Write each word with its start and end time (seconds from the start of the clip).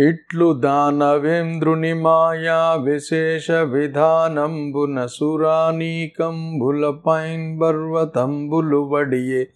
ఇట్లు 0.00 0.60
దానవేంద్రుని 0.60 1.94
మాయా 1.94 2.82
విశేష 2.82 3.50
విధానంబున 3.70 5.06
సురానీకంబులపైన్ 5.06 7.60
పర్వతంబులు 7.60 8.90
వడియే 8.90 9.48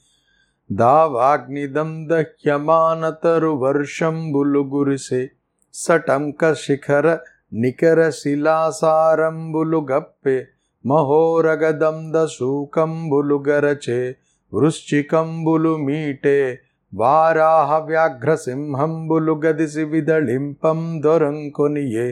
దావాగ్నిదం 0.70 2.08
దహ్యమానతరు 2.08 3.56
వర్షంబులు 3.56 4.62
గురిసే 4.72 5.30
సటంక 5.74 6.56
శిఖర 6.56 7.18
నికర 7.54 8.10
శిలాసారంబులు 8.10 9.86
గప్పే 9.90 10.46
మహోరగదంద 10.84 12.26
శూకంబులు 12.26 13.38
గరచే 13.48 14.16
వృశ్చికంబులు 14.52 15.76
మీటే 15.76 16.58
వారాహ 16.94 17.78
వ్యాఘ్ర 17.78 18.30
సింహంబులు 18.36 19.34
గదిసి 19.44 19.84
విదళింపం 19.84 20.80
దొరంకొనియే 21.02 22.06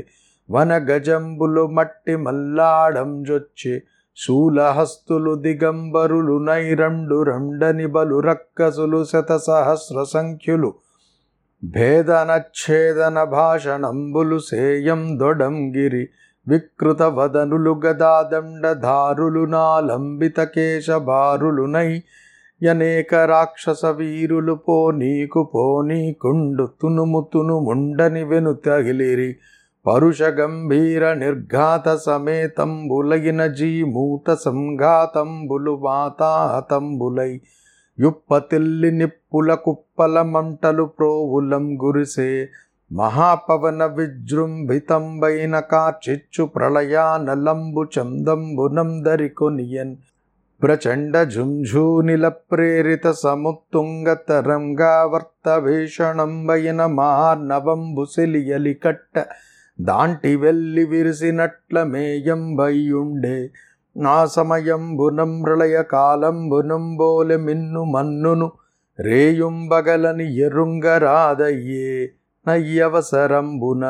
వన 0.49 0.73
గజంబులు 0.89 1.65
మట్టి 1.67 2.15
మల్లాడం 2.17 3.11
జొచ్చి 3.23 3.75
శూలహస్తులు 4.19 5.35
దిగంబరులు 5.35 6.37
నైరండు 6.39 7.19
రండని 7.23 7.87
బలు 7.87 8.19
రక్కసులు 8.21 9.01
శత 9.05 9.33
సహస్ర 9.37 10.05
సంఖ్యులు 10.05 10.71
భేదనచ్ఛేదన 11.63 13.19
భాషణంబులు 13.31 14.39
సేయం 14.41 15.03
దొడంగిరి 15.19 16.05
వికృత 16.47 17.03
వదనులు 17.13 17.73
గదాదండధారులు 17.85 19.45
నాలంబిత 19.47 20.41
కేశభారులు 20.55 21.67
అనేక 22.69 23.15
రాక్షస 23.15 23.85
వీరులు 23.85 24.53
పోనీకు 24.53 25.51
పోనీకుండు 25.55 26.69
తునుము 26.83 27.29
తునుముండని 27.33 28.25
వెను 28.25 28.53
తగిలిరి. 28.53 29.37
పరుష 29.87 30.23
గంభీర 30.23 31.15
నిర్ఘాత 31.15 31.97
సమేతంబులగిన 31.97 33.47
జీమూత 33.47 34.35
సంఘాతంబులు 34.35 35.71
వాతాహతంబులై. 35.71 37.41
యుప్పతిల్లి 38.01 38.93
నిప్పుల 38.93 39.55
కుప్పల 39.55 40.23
మంటలు 40.23 40.85
ప్రోవులం 40.85 41.83
గురిసే. 41.83 42.49
మహాపవన 42.93 43.85
విజృంభితంబైన 43.85 45.61
కార్చిచ్చు 45.61 46.45
ప్రళయానలంబు 46.45 47.85
చందంబునందరి 47.85 49.29
కొనియన్. 49.29 49.97
ప్రచండ 50.63 51.23
ఝుంఝూనిల 51.23 52.29
ప్రేరిత 52.29 53.11
సముత్తుంగ 53.11 54.17
తరంగావర్త 54.29 55.59
భీషణంబైన 55.59 56.87
కట్ట 58.85 59.25
దాంటి 59.81 60.37
వెళ్ళి 60.37 60.85
విరిసినట్ల 60.85 61.83
మేయంబయ్యుండే 61.83 63.51
నా 63.97 64.27
సమయంబునం 64.27 65.43
ప్రళయ 65.43 65.83
కాలంబునంబోలె 65.83 67.37
మిన్ను 67.37 67.85
మన్నును 67.85 68.53
రేయుంబగలని 69.01 70.39
ఎరుంగరాదయ్యే 70.39 72.11
నయ్యవసరంబున. 72.47 73.85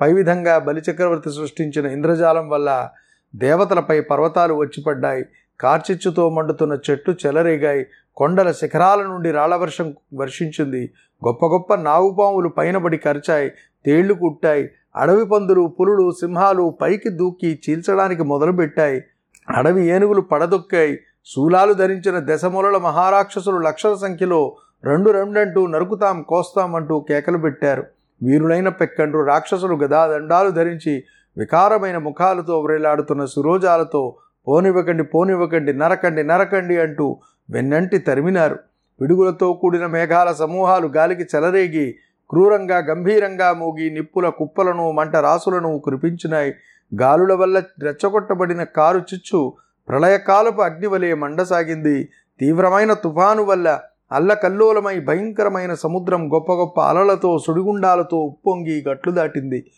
పై 0.00 0.12
విధంగా 0.12 0.58
బలిచక్రవర్తి 0.58 1.30
సృష్టించిన 1.30 1.86
ఇంద్రజాలం 1.86 2.48
వల్ల 2.48 2.90
దేవతలపై 3.36 4.00
పర్వతాలు 4.00 4.54
వచ్చిపడ్డాయి. 4.54 5.24
కార్చిచ్చుతో 5.60 6.30
మండుతున్న 6.30 6.78
చెట్లు 6.90 7.14
చెలరేగాయి 7.26 7.86
కొండల 8.16 8.52
శిఖరాల 8.52 9.02
నుండి 9.02 9.30
రాళ్ళవర్షం 9.30 9.94
వర్షించింది. 10.14 10.82
గొప్ప 11.26 11.46
గొప్ప 11.46 11.74
నాగుపాములు 11.74 12.48
పైనబడి 12.48 12.96
కరిచాయి 12.96 13.48
తేళ్ళు 13.86 14.14
కుట్టాయి 14.14 14.70
అడవి 14.96 15.24
పందులు 15.24 15.74
పులులు 15.80 16.10
సింహాలు 16.10 16.74
పైకి 16.82 17.08
దూకి 17.08 17.60
చీల్చడానికి 17.64 18.22
మొదలుపెట్టాయి. 18.22 19.04
అడవి 19.48 19.86
ఏనుగులు 19.86 20.20
పడదొక్కాయి. 20.20 20.98
శూలాలు 21.24 21.72
ధరించిన 21.72 22.34
దశమూలల 22.34 22.76
మహారాక్షసులు 22.78 23.58
లక్షల 23.58 23.94
సంఖ్యలో 23.94 24.56
రెండు 24.84 25.10
రెండంటూ 25.10 25.66
నరుకుతాం 25.66 26.22
కోస్తాం 26.22 26.74
అంటూ 26.74 27.00
కేకలు 27.00 27.38
పెట్టారు. 27.38 27.84
వీరులైన 28.22 28.68
పెక్కండ్రు 28.68 29.22
రాక్షసులు 29.24 29.74
గదాదండాలు 29.74 30.50
ధరించి 30.50 31.04
వికారమైన 31.36 31.98
ముఖాలతో 31.98 32.60
వ్రేలాడుతున్న 32.60 33.24
సురోజాలతో 33.24 34.16
పోనివ్వకండి 34.48 35.04
పోనివ్వకండి 35.04 35.72
నరకండి 35.72 36.22
నరకండి 36.22 36.80
అంటూ 36.80 37.20
వెన్నంటి 37.50 37.98
తరిమినారు. 37.98 38.58
పిడుగులతో 39.00 39.52
కూడిన 39.52 39.86
మేఘాల 39.86 40.32
సమూహాలు 40.32 40.86
గాలికి 40.86 41.22
చెలరేగి 41.22 41.94
క్రూరంగా 42.30 42.78
గంభీరంగా 42.78 43.52
మూగి 43.52 43.90
నిప్పుల 43.90 44.28
కుప్పలను 44.28 44.90
మంట 44.90 45.16
రాసులను 45.16 45.78
కురిపించినాయి. 45.78 46.54
గాలుల 47.00 47.32
వల్ల 47.32 47.62
రెచ్చగొట్టబడిన 47.82 48.62
కారు 48.62 48.98
చిచ్చు 48.98 49.52
ప్రళయకాలపు 49.88 50.62
అగ్నివలే 50.62 51.14
మండసాగింది. 51.14 52.08
తీవ్రమైన 52.40 52.92
తుఫాను 52.92 53.42
వల్ల 53.42 53.80
అల్లకల్లోలమై 54.12 55.00
భయంకరమైన 55.00 55.74
సముద్రం 55.74 56.34
గొప్ప 56.34 56.52
గొప్ప 56.52 56.80
అలలతో 56.80 57.38
సుడిగుండాలతో 57.38 58.16
ఉప్పొంగి 58.16 58.84
గట్లు 58.88 59.12
దాటింది. 59.12 59.70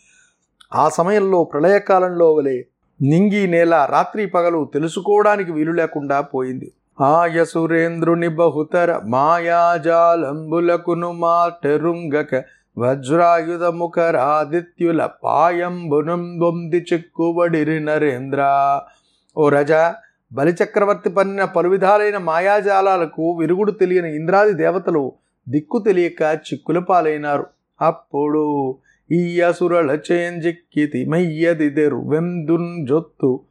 ఆ 0.75 0.89
సమయంలో 0.89 1.43
ప్రళయకాలంలో 1.43 2.33
వలె 2.33 2.63
నింగి 3.03 3.47
నేల 3.47 3.87
రాత్రి 3.89 4.25
పగలు 4.25 4.69
తెలుసుకోవడానికి 4.73 5.51
వీలు 5.51 5.71
లేకుండా 5.71 6.21
పోయింది. 6.21 6.73
ఆయ 7.01 7.45
సురేంద్రుని 7.45 8.27
బహుతర 8.27 9.01
మాయాజాలంబులకును 9.05 11.11
మాటెరుంగక 11.11 12.43
వజ్రాయుధముఖరాదిత్యుల 12.77 15.09
పాయంబునం 15.23 16.39
బొంది 16.39 16.85
చిక్కుబడిరి 16.93 17.79
నరేంద్ర. 17.79 18.41
ఓ 19.37 19.49
రజ 19.49 19.93
బలిచక్రవర్తి 20.33 21.09
పన్నిన 21.09 21.45
పలు 21.45 21.69
విధాలైన 21.69 22.17
మాయాజాలాలకు 22.17 23.37
విరుగుడు 23.39 23.71
తెలియని 23.71 24.15
ఇంద్రాది 24.15 24.53
దేవతలు 24.53 25.13
దిక్కు 25.49 25.79
తెలియక 25.79 26.21
చిక్కుల 26.21 26.79
పాలైనారు. 26.79 27.45
అప్పుడు 27.81 28.75
ఈయసురళచేంజిక్కితి 29.11 29.41
అసురల 29.41 29.97
చేంజిక్కితి 30.11 31.05
మయ్యదిదెరు 31.09 32.09
వెందున్ 32.09 32.87
జొత్తు 32.87 33.41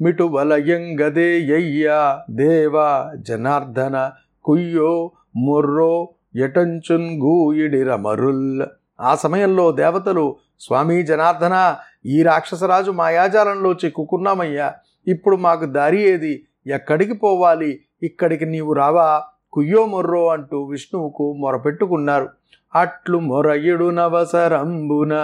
మిటు 0.00 0.24
వలయంగదేయ్యా 0.24 2.22
దేవా 2.30 3.12
జనార్దన 3.16 4.12
కుయ్యో 4.44 5.10
ముర్రో 5.36 6.08
ఎటంచున్ 6.36 7.20
గూయిడిర 7.20 7.96
మరుల్. 7.96 8.62
ఆ 9.00 9.14
సమయంలో 9.14 9.72
దేవతలు 9.72 10.36
స్వామి 10.60 11.02
జనార్దన 11.02 11.76
ఈ 12.06 12.22
రాక్షసరాజు 12.22 12.90
మాయాజాలంలో 12.90 13.72
చిక్కుకున్నామయ్యా. 13.72 14.74
ఇప్పుడు 15.08 15.36
మాకు 15.36 15.64
దారి 15.64 16.02
ఏది? 16.02 16.46
ఎక్కడికి 16.66 17.12
పోవాలి? 17.12 17.80
ఇక్కడికి 18.02 18.46
నీవు 18.46 18.72
రావా? 18.72 19.22
కుయ్యో 19.52 19.86
మొర్రో 19.86 20.28
అంటూ 20.28 20.64
విష్ణువుకు 20.64 21.32
మొరపెట్టుకున్నారు. 21.32 22.28
అట్లు 22.72 23.18
మొరయుడునవసరంబున 23.26 25.14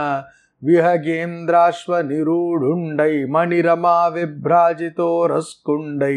విహగేంద్రాశ్వ 0.62 2.00
నిరూఢుండై 2.02 3.14
మణిరమా 3.26 3.96
విభ్రాజితో 4.14 5.10
రస్కుండై 5.26 6.16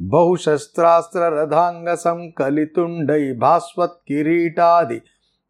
బహుశస్త్రాస్త్ర 0.00 1.22
రథాంగ 1.34 1.88
సంకలితుండై 2.00 3.22
భాస్వత్ 3.36 3.98
కిరీటాది 4.08 4.98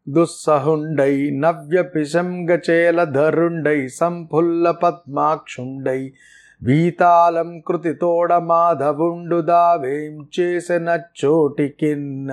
దుస్సహుండై 0.07 1.15
నవ్య 1.39 1.79
పిశంగచేల 1.91 2.99
ధరుండై 3.13 3.79
సంఫుల్ల 3.97 4.71
పద్మాక్షుండై 4.81 6.01
వీతాళం 6.61 7.51
కృతితోడ 7.67 8.31
మాధవుండు 8.45 9.39
దావేం 9.43 10.15
చేసిన 10.35 10.87
చోటికిన్న 11.21 12.31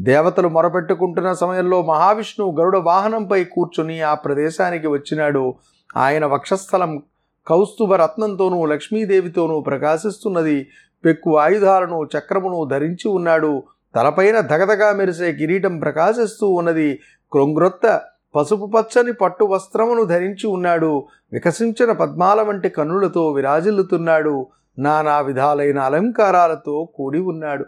దేవతలు 0.00 0.48
మొరపెట్టుకుంటున్న 0.48 1.32
సమయంలో 1.32 1.82
మహావిష్ణువు 1.82 2.60
గరుడ 2.60 2.76
వాహనంపై 2.76 3.44
కూర్చుని 3.44 4.00
ఆ 4.00 4.14
ప్రదేశానికి 4.14 4.86
వచ్చినాడు. 4.86 5.54
ఆయన 5.96 6.26
వక్షస్థలం 6.26 7.02
కౌస్తుభ 7.46 7.94
రత్నంతోనూ 7.94 8.64
లక్ష్మీదేవితోనూ 8.64 9.60
ప్రకాశిస్తున్నది. 9.60 10.66
పెక్కు 11.04 11.38
ఆయుధాలను 11.38 12.08
చక్రమును 12.18 12.64
ధరించి 12.64 13.08
ఉన్నాడు. 13.08 13.62
తలపైన 13.94 14.40
ధగధగా 14.40 14.92
మెరిసే 14.92 15.32
కిరీటం 15.32 15.78
ప్రకాశిస్తూ 15.78 16.48
ఉన్నది. 16.48 17.00
క్రొంగ్రొత్త 17.32 18.00
పసుపు 18.36 18.66
పచ్చని 18.66 19.12
పట్టు 19.12 19.44
వస్త్రమును 19.44 20.04
ధరించి 20.04 20.46
ఉన్నాడు. 20.46 21.06
వికసించిన 21.32 21.92
పద్మాల 21.92 22.42
వంటి 22.42 22.68
కన్నులతో 22.68 23.30
విరాజిల్లుతున్నాడు. 23.30 24.46
నానా 24.78 25.20
విధాలైన 25.20 25.78
అలంకారాలతో 25.78 26.88
కూడి 26.94 27.20
ఉన్నాడు. 27.20 27.66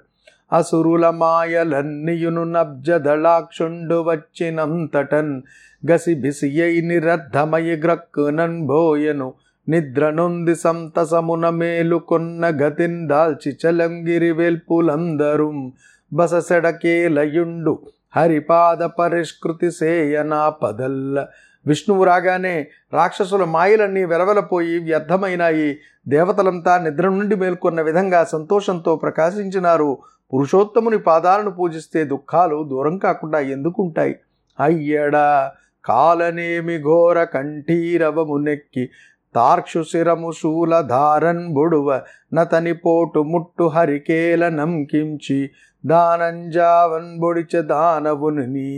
అసురుల 0.52 1.10
మాయలన్నియును 1.10 2.44
నబ్జదళాక్షుండు 2.44 4.02
వచ్చినంతటన్ 4.02 5.42
గసిబిసియై 5.90 6.80
బిసియై 6.80 7.76
గ్రక్కునన్ 7.76 8.66
భోయను 8.66 9.34
నిద్రనుంది 9.68 10.54
సంతసమున 10.54 11.48
మేలుకొన్న 11.48 12.46
గతిన్ 12.46 13.08
దాల్చి 13.08 13.56
చలంగిరి 13.66 14.32
వెల్పులందరూ 14.32 15.72
బససెడకేలయుండు. 16.12 17.78
హరిపాద 18.16 18.78
పరిష్కృతి 18.78 19.70
సేయనా 19.70 20.50
పదల్ల. 20.50 21.26
విష్ణువు 21.66 22.04
రాగానే 22.04 22.66
రాక్షసుల 22.92 23.44
మాయలన్నీ 23.44 24.04
వెలవెలపోయి 24.04 24.78
వ్యర్థమైనాయి. 24.78 25.78
దేవతలంతా 26.08 26.78
నిద్ర 26.78 27.08
నుండి 27.08 27.36
మేల్కొన్న 27.36 27.80
విధంగా 27.80 28.24
సంతోషంతో 28.24 28.96
ప్రకాశించినారు. 28.96 29.98
పురుషోత్తముని 30.32 30.98
పాదాలను 31.00 31.50
పూజిస్తే 31.50 32.00
దుఃఖాలు 32.04 32.56
దూరం 32.64 32.94
కాకుండా 32.98 33.38
ఎందుకుంటాయి? 33.54 34.14
అయ్యడా! 34.58 35.28
కాలనేమి 35.84 36.76
ఘోర 36.86 37.18
కంఠీరవమునెక్కి 37.34 38.84
తార్క్షు 39.34 39.82
శిరము 39.82 40.30
శూలధారన్ 40.32 41.44
బుడువ 41.48 41.88
నతని 42.34 42.74
పోటు 42.76 43.20
ముట్టు 43.24 43.64
హరికేల 43.68 44.48
నంకించి 44.58 45.38
దానంజావన్ 45.84 47.10
బొడిచ 47.20 47.54
దానవుని 47.66 48.68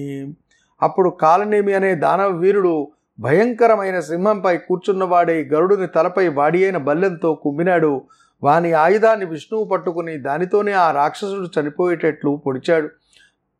అప్పుడు 0.80 1.10
కాలనేమి 1.20 1.72
అనే 1.74 1.94
దానవ 1.96 2.30
వీరుడు 2.38 2.74
భయంకరమైన 3.18 3.98
సింహంపై 4.08 4.54
కూర్చున్నవాడే 4.66 5.36
గరుడుని 5.52 5.86
తలపై 5.88 6.26
వాడి 6.34 6.60
అయిన 6.64 6.78
బల్లెంతో 6.88 7.30
కుమ్మినాడు. 7.44 7.92
వాని 8.42 8.72
ఆయుధాన్ని 8.72 9.26
విష్ణువు 9.26 9.64
పట్టుకుని 9.64 10.18
దానితోనే 10.18 10.72
ఆ 10.72 10.90
రాక్షసుడు 10.90 11.60
చనిపోయేటట్లు 11.60 12.30
పొడిచాడు. 12.46 12.88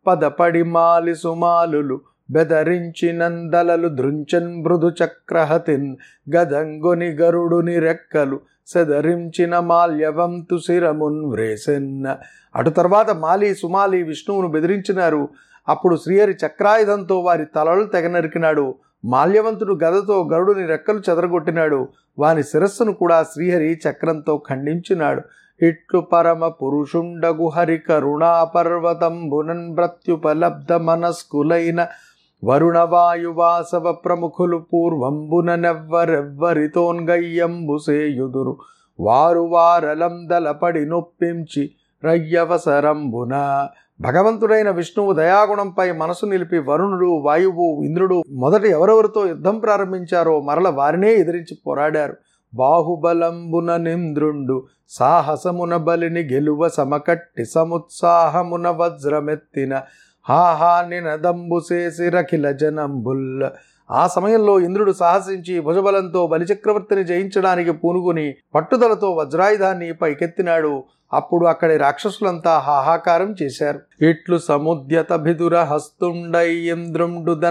పదపడి 0.07 0.63
మాలి 0.63 1.15
సుమాలులు 1.15 2.01
బెదరించి 2.31 3.13
నందలలు 3.13 3.89
దృంచన్ 3.89 4.63
మృదు 4.63 4.89
చక్రహతిన్ 5.05 5.97
గదంగుని 6.37 7.11
గరుడుని 7.11 7.79
రెక్కలు 7.79 8.41
సెదరించిన 8.67 9.59
మాల్యవంతు 9.59 10.59
శిరమున్ 10.67 11.21
వ్రేసెన్న 11.31 12.17
అటు 12.57 12.71
తర్వాత 12.71 13.11
మాలి 13.11 13.55
సుమాలి 13.55 14.03
విష్ణువును 14.03 14.49
బెదిరించినారు. 14.49 15.29
అప్పుడు 15.69 15.97
శ్రీహరి 15.97 16.37
చక్రాయుధంతో 16.47 17.21
వారి 17.21 17.45
తలలు 17.45 17.85
తెగనరికినాడు 17.85 18.75
మాల్యవంతుడు 19.05 19.75
గదతో 19.85 20.29
గరుడుని 20.33 20.67
రెక్కలు 20.67 21.03
చెదరగొట్టినాడు. 21.11 21.89
వాని 22.19 22.43
శిరస్సును 22.43 22.93
కూడా 22.93 23.23
శ్రీహరి 23.23 23.79
చక్రంతో 23.89 24.43
ఖండించినాడు. 24.49 25.23
ఇట్లు 25.65 26.01
పరమ 26.01 26.49
పురుషుండగు 26.49 27.49
హరి 27.49 27.79
కరుణాపర్వతంబునన్ 27.79 29.77
మృత్యుపలబ్ధ 29.77 30.73
మనస్కులైన 30.73 31.87
వరుణ 32.45 32.79
వాయువాసవ 32.79 33.93
ప్రముఖులు 33.93 34.59
పూర్వంబున 34.59 35.55
వారు 35.55 37.79
సేయుదురు. 37.79 38.57
వారు 39.01 39.41
వారలందలపడి 39.41 40.87
నొప్పించి 40.87 41.71
రయ్యవసరంబున 42.05 43.69
భగవంతుడైన 44.01 44.71
విష్ణువు 44.71 45.13
దయాగుణంపై 45.13 45.93
మనసు 45.93 46.27
నిలిపి 46.27 46.59
వరుణుడు 46.59 47.07
వాయువు 47.25 47.85
ఇంద్రుడు 47.85 48.23
మొదట 48.31 48.65
ఎవరెవరితో 48.67 49.27
యుద్ధం 49.27 49.59
ప్రారంభించారో 49.59 50.41
మరల 50.41 50.69
వారినే 50.69 51.11
ఎదిరించి 51.13 51.55
పోరాడారు. 51.67 52.15
బాహుబలంబున 52.55 53.77
నింద్రుండు 53.77 54.57
సాహసమున 54.89 55.77
బలిని 55.77 56.23
గెలువ 56.33 56.69
సమకట్టి 56.69 57.45
సముత్సాహమున 57.45 58.69
వజ్రమెత్తిన 58.71 59.83
హాహానినదంబు 60.27 61.59
సేసిరఖిల 61.61 62.51
జనంబుల్ 62.51 63.45
ఆ 63.91 64.07
సమయంలో 64.07 64.61
ఇంద్రుడు 64.61 64.93
సాహసించి 64.93 65.61
భుజబలంతో 65.61 66.27
బలిచక్రవర్తిని 66.27 67.05
జయించడానికి 67.05 67.73
పూనుకుని 67.73 68.35
పట్టుదలతో 68.55 69.11
వజ్రాయుధాన్ని 69.11 69.93
పైకెత్తినాడు. 69.93 70.85
అప్పుడు 71.13 71.47
అక్కడి 71.47 71.77
రాక్షసులంతా 71.77 72.59
హాహాకారం 72.59 73.35
చేశారు. 73.43 74.05
ఇట్లు 74.05 74.39
సముద్యత 74.39 75.13
భిదుర 75.13 75.57
హస్తుండై 75.57 76.75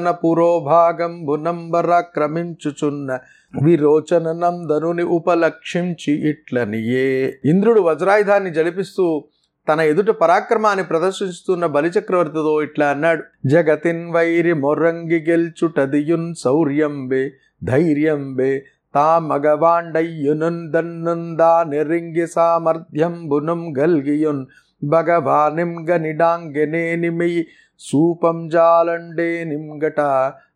పురోభాగం 0.09 1.25
భునంబర 1.25 2.00
క్రమించుచున్న 2.00 3.19
విరోచన 3.63 4.31
నందనుని 4.31 5.04
ఉపలక్షించి 5.04 6.30
ఇట్లనియే. 6.30 7.39
ఇంద్రుడు 7.45 7.81
వజ్రాయుధాన్ని 7.81 8.54
జడిపిస్తూ 8.54 9.24
తన 9.69 9.81
ఎదుట 9.81 10.10
పరాక్రమాన్ని 10.10 10.86
ప్రదర్శిస్తున్న 10.86 11.65
బలిచక్రవర్తితో 11.65 12.62
ఇట్లా 12.62 12.88
అన్నాడు. 12.88 13.24
జగతిన్ 13.45 14.12
వైరి 14.12 14.53
మొర్రంగి 14.53 15.31
గెల్చుటదియున్ 15.31 16.36
శౌర్యంబే 16.36 17.31
ధైర్యంబే 17.63 18.65
తా 18.97 19.19
మగవాండయ్యునున్ 19.19 20.71
దన్నుందా 20.71 21.63
నెరింగి 21.67 22.27
సామర్థ్యంబునుం 22.27 23.73
గల్గియున్ 23.77 24.45
భగవానిం 24.83 25.89
గనిడాంగెనేనిమి 25.89 27.45
సూపం 27.79 28.49
జాలండే 28.49 29.44
నింగట 29.44 29.99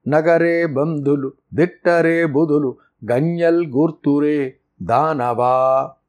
నగరే 0.07 0.65
బంధులు 0.65 1.33
దిట్టరే 1.53 2.25
బుధులు 2.25 2.77
గన్యల్ 3.11 3.65
గుర్తురే 3.65 4.53
దానవా 4.81 5.53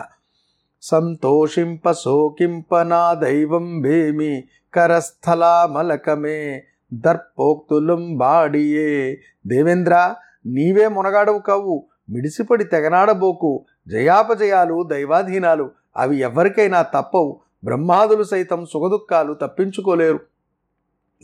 సంతోషింప 0.82 1.92
శోకింప 1.92 2.76
నా 2.76 3.14
దైవం 3.14 3.80
భేమి 3.80 4.44
కరస్థలామలకమే. 4.74 6.62
దర్పోక్తులం 6.94 8.16
బాడియే. 8.16 9.20
దేవేంద్ర 9.46 10.14
నీవే 10.46 10.88
మునగాడవు 10.88 11.38
కావు. 11.38 11.86
మిడిసిపడి 12.10 12.64
తెగనాడబోకు. 12.64 13.64
జయాపజయాలు 13.88 14.82
దైవాధీనాలు 14.82 15.70
అవి 15.96 16.16
ఎవరికైనా 16.16 16.82
తప్పవు. 16.82 17.40
బ్రహ్మాదులు 17.64 18.22
సైతం 18.22 18.66
సుఖదుఖాలు 18.72 19.34
తప్పించుకోలేరు. 19.34 20.20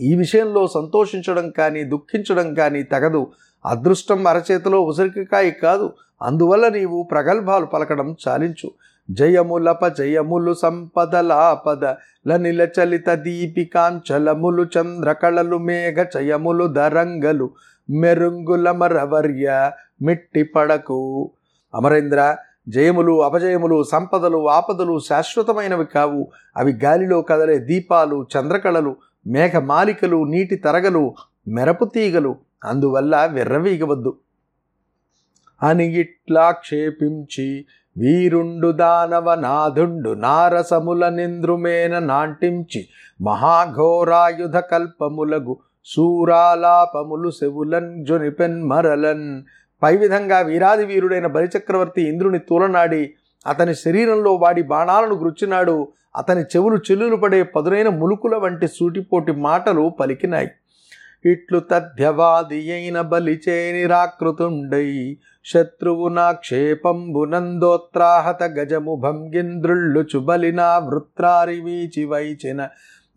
ఈ 0.01 0.15
విషయంలో 0.15 0.67
సంతోషించడం 0.67 1.51
కానీ 1.51 1.85
దుఃఖించడం 1.85 2.55
కానీ 2.55 2.83
తగదు. 2.83 3.33
అదృష్టం 3.67 4.27
అరచేతిలో 4.27 4.81
ఉసిరికాయ 4.81 5.51
కాదు. 5.51 5.93
అందువల్ల 6.23 6.69
నీవు 6.69 7.03
ప్రగల్భాలు 7.03 7.67
పలకడం 7.67 8.17
చాలించు. 8.29 8.71
జయములప 9.11 9.87
జయములు 9.87 10.55
సంపదలాపద 10.55 11.85
లనిల 12.29 12.69
చలిత 12.81 13.11
దీపికాంచలములు 13.11 14.63
చంద్రకళలు 14.63 15.57
మేఘ 15.59 16.07
చయములు 16.17 16.67
దరంగలు 16.67 17.51
మెరుంగుల 17.91 18.71
మరవర్య 18.71 19.71
మిట్టి 20.03 20.43
పడకు. 20.43 21.31
అమరేంద్ర 21.75 22.37
జయములు 22.69 23.23
అపజయములు 23.23 23.83
సంపదలు 23.83 24.49
ఆపదలు 24.49 24.99
శాశ్వతమైనవి 24.99 25.85
కావు. 25.85 26.31
అవి 26.57 26.73
గాలిలో 26.85 27.23
కదలే 27.23 27.59
దీపాలు 27.59 28.27
చంద్రకళలు 28.39 28.97
మేఘమాలికలు 29.27 30.25
నీటి 30.25 30.57
తరగలు 30.57 31.15
మెరపు 31.49 31.85
తీగలు. 31.85 32.37
అందువల్ల 32.65 33.29
విర్రవీగవద్దు. 33.33 34.17
అని 35.63 36.01
ఇట్లా 36.01 36.51
క్షేపించి 36.51 37.67
వీరుండు 37.99 38.73
దానవ 38.73 39.35
నాధుండు 39.35 40.11
నారసముల 40.11 41.09
నింద్రుమేన 41.09 41.99
నాంటించి 41.99 42.89
మహాఘోరాయుధ 43.23 44.57
కల్పములగు 44.57 45.57
శూరాలాపములు 45.85 47.31
శవులన్ 47.31 48.07
జొనిపెన్ 48.07 48.63
మరలన్. 48.63 49.43
పై 49.83 49.97
విధంగా 49.97 50.39
వీరాది 50.39 50.85
వీరుడైన 50.85 51.27
బలిచక్రవర్తి 51.27 52.03
ఇంద్రుని 52.03 52.39
తూలనాడి 52.39 53.15
అతని 53.47 53.75
శరీరంలో 53.75 54.35
వాడి 54.35 54.63
బాణాలను 54.63 55.15
గుర్చినాడు. 55.15 55.89
అతని 56.17 56.43
చెవులు 56.43 56.77
చెల్లులు 56.77 57.17
పడే 57.17 57.43
పదునైన 57.43 57.89
ములుకుల 57.89 58.37
వంటి 58.37 58.69
సూటిపోటి 58.69 59.33
మాటలు 59.33 59.93
పలికినాయి. 60.01 60.51
ఇట్లు 61.27 61.59
తథ్యవాది 61.59 62.73
అయిన 62.73 63.01
బలిచేని 63.01 63.87
రాకృతుండై 63.87 65.17
శత్రువు 65.47 66.09
నా 66.09 66.33
క్షేపంబునందోత్రాహత 66.33 68.43
గజము 68.43 68.97
భంగింద్రుళ్ళుచు 68.97 70.19
బలినా 70.19 70.79
వృత్రారి 70.79 71.61
వీచి 71.61 72.05
వైచిన 72.05 72.69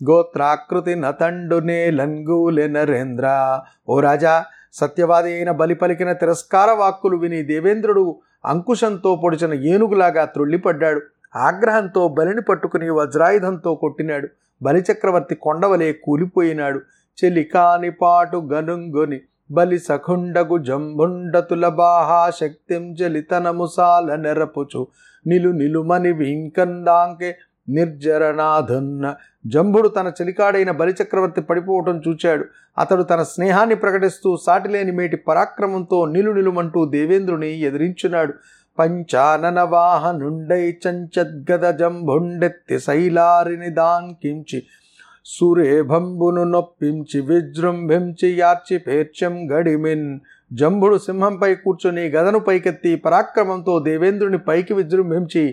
గోత్రాకృతి 0.01 0.95
నతండునే 0.95 1.91
లంగూలె 1.91 2.67
నరేంద్ర 2.67 3.59
ఓ 3.89 3.99
రాజా 3.99 4.45
సత్యవాది 4.73 5.33
అయిన 5.33 5.51
బలి 5.51 5.75
పలికిన 5.75 6.11
తిరస్కార 6.11 6.71
వాక్కులు 6.71 7.17
విని 7.17 7.43
దేవేంద్రుడు 7.43 8.19
అంకుశంతో 8.45 9.19
పొడిచిన 9.23 9.53
ఏనుగులాగా 9.53 10.25
త్రుళ్ళిపడ్డాడు. 10.25 11.01
ఆగ్రహంతో 11.35 12.07
బలిని 12.07 12.41
పట్టుకుని 12.41 12.89
వజ్రాయుధంతో 12.89 13.75
కొట్టినాడు. 13.75 14.27
బలిచక్రవర్తి 14.61 15.35
కొండవలే 15.35 15.99
కూలిపోయినాడు. 16.03 16.79
చెలికాని 17.17 17.91
పాటు 18.01 18.49
గనుంగొని 18.53 19.21
బలి 19.51 19.79
సఖుండగు 19.79 20.57
జంబుండతుల 20.57 21.67
బాహా 21.67 22.29
శక్తిం 22.29 22.93
చలితనము 22.93 23.65
సాల 23.65 24.15
నెరపుచు 24.15 24.87
నిలు 25.27 25.49
నిలుమని 25.49 26.11
వింకందాంకే 26.11 27.35
నిర్జరణాధున్న 27.69 29.15
జంభుడు 29.45 29.87
తన 29.87 30.11
చెలికాడైన 30.21 30.71
బలిచక్రవర్తి 30.71 31.41
పడిపోవటం 31.41 32.01
చూచాడు. 32.07 32.45
అతడు 32.77 33.03
తన 33.03 33.23
స్నేహాన్ని 33.23 33.75
ప్రకటిస్తూ 33.75 34.37
సాటిలేని 34.37 34.91
మేటి 34.91 35.17
పరాక్రమంతో 35.17 36.05
నిలు 36.05 36.31
నిలుమంటూ 36.31 36.85
దేవేంద్రుని 36.85 37.59
ఎదిరించున్నాడు. 37.59 38.33
పంచానన 38.79 39.61
వాహనుండై 39.61 40.77
చంచద్గద 40.87 41.77
జంభుండెత్తి 41.77 42.79
శైలారిని 42.79 43.69
దాంకించి 43.69 44.63
సురేభంబును 45.37 46.43
నొప్పించి 46.43 47.19
విజృంభించి 47.21 48.27
యార్చి 48.37 48.77
పేర్చం 48.77 49.33
గడిమిన్. 49.51 50.19
జంభుడు 50.53 50.97
సింహంపై 50.97 51.55
కూర్చొని 51.55 52.01
గదను 52.01 52.39
పైకెత్తి 52.39 52.95
పరాక్రమంతో 52.95 53.79
దేవేంద్రుని 53.79 54.37
పైకి 54.37 54.73
విజృంభించి 54.73 55.43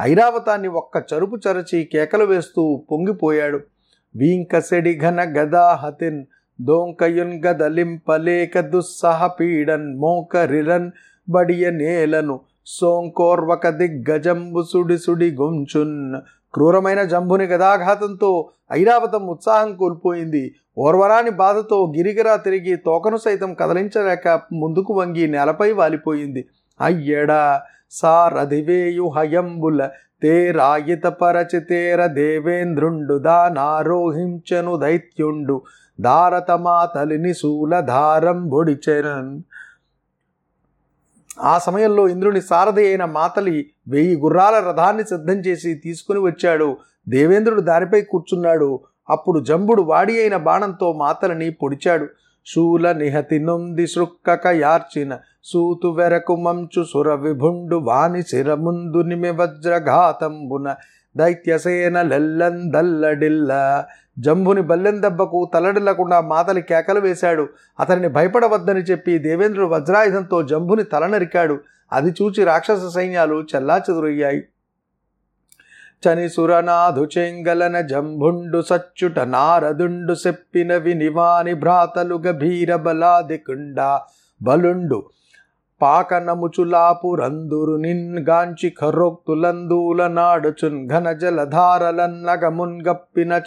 ఐరావతాన్ని 0.00 0.68
ఒక్క 0.68 1.04
చరుపు 1.14 1.36
చరచి 1.36 1.84
కేకలు 1.84 2.24
వేస్తూ 2.24 2.82
పొంగిపోయాడు. 2.90 3.60
వీంకసెడి 4.16 4.98
ఘన 4.98 5.20
గదాహతిన్ 5.22 6.24
దోంకయున్ 6.60 7.44
గదలింపలేక 7.46 8.60
దుస్సహ 8.60 9.26
పీడన్ 9.26 9.96
మోకరిరన్ 9.96 10.90
బడియ 11.28 11.70
నేలను 11.70 12.40
సోంకోర్వక 12.66 13.68
దిగ్గజంబు 13.68 14.62
సుడి 14.62 14.98
సుడి 14.98 15.30
గుంచున్. 15.30 15.96
క్రూరమైన 16.54 17.02
జంబుని 17.04 17.44
గదాఘాతంతో 17.44 18.30
ఐరావతం 18.72 19.22
ఉత్సాహం 19.28 19.70
కోల్పోయింది. 19.76 20.42
ఓర్వరాని 20.78 21.30
బాధతో 21.34 21.78
గిరిగిరా 21.96 22.36
తిరిగి 22.36 22.74
తోకను 22.86 23.16
సైతం 23.16 23.50
కదలించలేక 23.54 24.26
ముందుకు 24.52 24.92
వంగి 24.94 25.26
నేలపై 25.26 25.70
వాలిపోయింది. 25.72 26.42
అయ్యడా! 26.80 27.42
సారధివేయు 27.92 29.06
హయంబుల 29.16 29.80
తేరాయిత 30.22 31.06
పరచితేర 31.20 32.00
దేవేంద్రుండు 32.16 33.16
దానారోహించను 33.26 34.74
దైత్యుండు. 34.76 35.56
దారతమాతలిని 35.98 37.32
శూలధారం 37.34 38.38
బొడిచెరన్ 38.48 39.32
ఆ 41.42 41.58
సమయంలో 41.58 42.08
ఇంద్రుని 42.08 42.40
సారథి 42.40 42.86
అయిన 42.86 43.04
మాతలి 43.04 43.70
వెయ్యి 43.88 44.20
గుర్రాల 44.20 44.54
రథాన్ని 44.68 45.04
సిద్ధం 45.04 45.34
చేసి 45.34 45.74
తీసుకుని 45.74 46.18
వచ్చాడు. 46.18 46.76
దేవేంద్రుడు 47.08 47.60
దానిపై 47.60 48.00
కూర్చున్నాడు. 48.00 48.80
అప్పుడు 49.10 49.40
జంబుడు 49.40 49.82
వాడి 49.82 50.20
అయిన 50.20 50.36
బాణంతో 50.36 50.92
మాతలని 50.92 51.50
పొడిచాడు. 51.50 52.06
శూల 52.46 52.92
నిహతి 52.92 53.38
నొంది 53.38 53.86
శృక్కక 53.86 54.46
యార్చిన 54.46 55.18
సూతు 55.44 55.88
వెరకు 55.88 56.36
మంచు 56.36 56.84
సుర 56.84 57.14
విభుండు 57.14 57.76
వాని 57.76 58.22
శిరముందు 58.22 59.02
నిమి 59.02 59.30
వజ్రఘాతంబున 59.30 60.74
దైత్యసేన 61.16 62.02
లెల్లందల్లడిల్ల. 62.02 63.84
జంబుని 64.18 64.62
బల్లెం 64.62 65.02
దెబ్బకు 65.02 65.50
తలడిల్లకుండా 65.54 66.20
మాతలి 66.20 66.62
కేకలు 66.62 67.00
వేశాడు. 67.00 67.48
అతనిని 67.80 68.08
భయపడవద్దని 68.08 68.80
చెప్పి 68.80 69.18
దేవేంద్రుడు 69.18 69.68
వజ్రాయుధంతో 69.68 70.42
జంబుని 70.42 70.84
తల 70.84 71.06
నరికాడు 71.06 71.60
అది 71.92 72.10
చూచి 72.10 72.44
రాక్షస 72.44 72.86
సైన్యాలు 72.94 73.46
చెల్లాచెదురయ్యాయి. 73.54 74.42
చని 76.04 76.28
సురనాథు 76.28 77.08
చెంగలన 77.18 77.80
జంభుండు 77.80 78.60
సచ్చుట 78.60 79.18
నారదుండు 79.18 80.14
సెప్పిన 80.14 80.76
వినివాని 80.76 81.54
భ్రాతలు 81.54 82.14
గభీరబలాదికుండ 82.14 83.98
బలుండు 84.42 85.04
పాకనముచులాపు 85.84 87.14
రందురు 87.14 87.76
నిన్గాంచి 87.76 88.74
ఖరోక్తులందూల 88.80 90.06
నాడుచున్ 90.06 90.88
ఘన 90.88 91.12
జలధారలన్నగమున్గప్పిన 91.12 93.40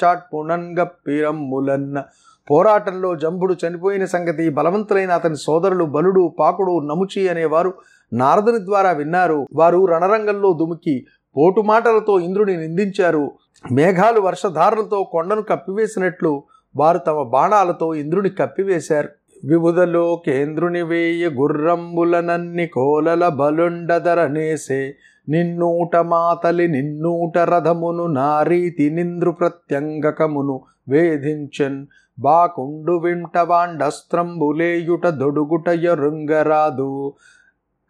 గప్పిన 0.82 2.03
పోరాటంలో 2.51 3.15
జంబుడు 3.15 3.56
చనిపోయిన 3.63 4.06
సంగతి 4.06 4.50
బలవంతులైన 4.50 5.12
అతని 5.12 5.36
సోదరులు 5.36 5.86
బలుడు 5.86 6.34
పాకుడు 6.39 6.79
నముచి 6.79 7.29
అనేవారు 7.29 7.74
నారదుని 8.13 8.65
ద్వారా 8.65 8.91
విన్నారు. 8.91 9.48
వారు 9.53 9.86
రణరంగంలో 9.86 10.53
దుమికి 10.53 11.06
పోటు 11.38 11.62
మాటలతో 11.62 12.20
ఇంద్రుని 12.20 12.58
నిందించారు. 12.58 13.32
మేఘాలు 13.72 14.22
వర్షధారలతో 14.22 15.03
కొండను 15.03 15.41
కప్పివేసినట్లు 15.41 16.44
వారు 16.75 16.98
తమ 16.98 17.24
బాణాలతో 17.24 17.94
ఇంద్రుని 17.94 18.29
కప్పివేశారు. 18.29 19.10
విబుధలో 19.46 20.24
కేంద్రుని 20.25 20.82
వేయ 20.82 21.29
గుర్రంబులనన్ని 21.29 22.67
కోలల 22.67 23.27
బలుండదరనేసే 23.27 24.96
నిన్నూట 25.29 25.96
మాతలి 25.96 26.67
నిన్నూట 26.67 27.38
రథమును 27.38 28.08
నారీతి 28.08 28.89
నింద్రు 28.89 29.32
ప్రత్యంగకమును 29.32 30.62
వేధించన్. 30.89 31.86
బాకుండు 32.20 32.94
వింటవాండస్త్రంబులేయుట 32.94 35.08
దొడుగుట 35.08 35.70
ఎరుంగరాదు. 35.70 37.13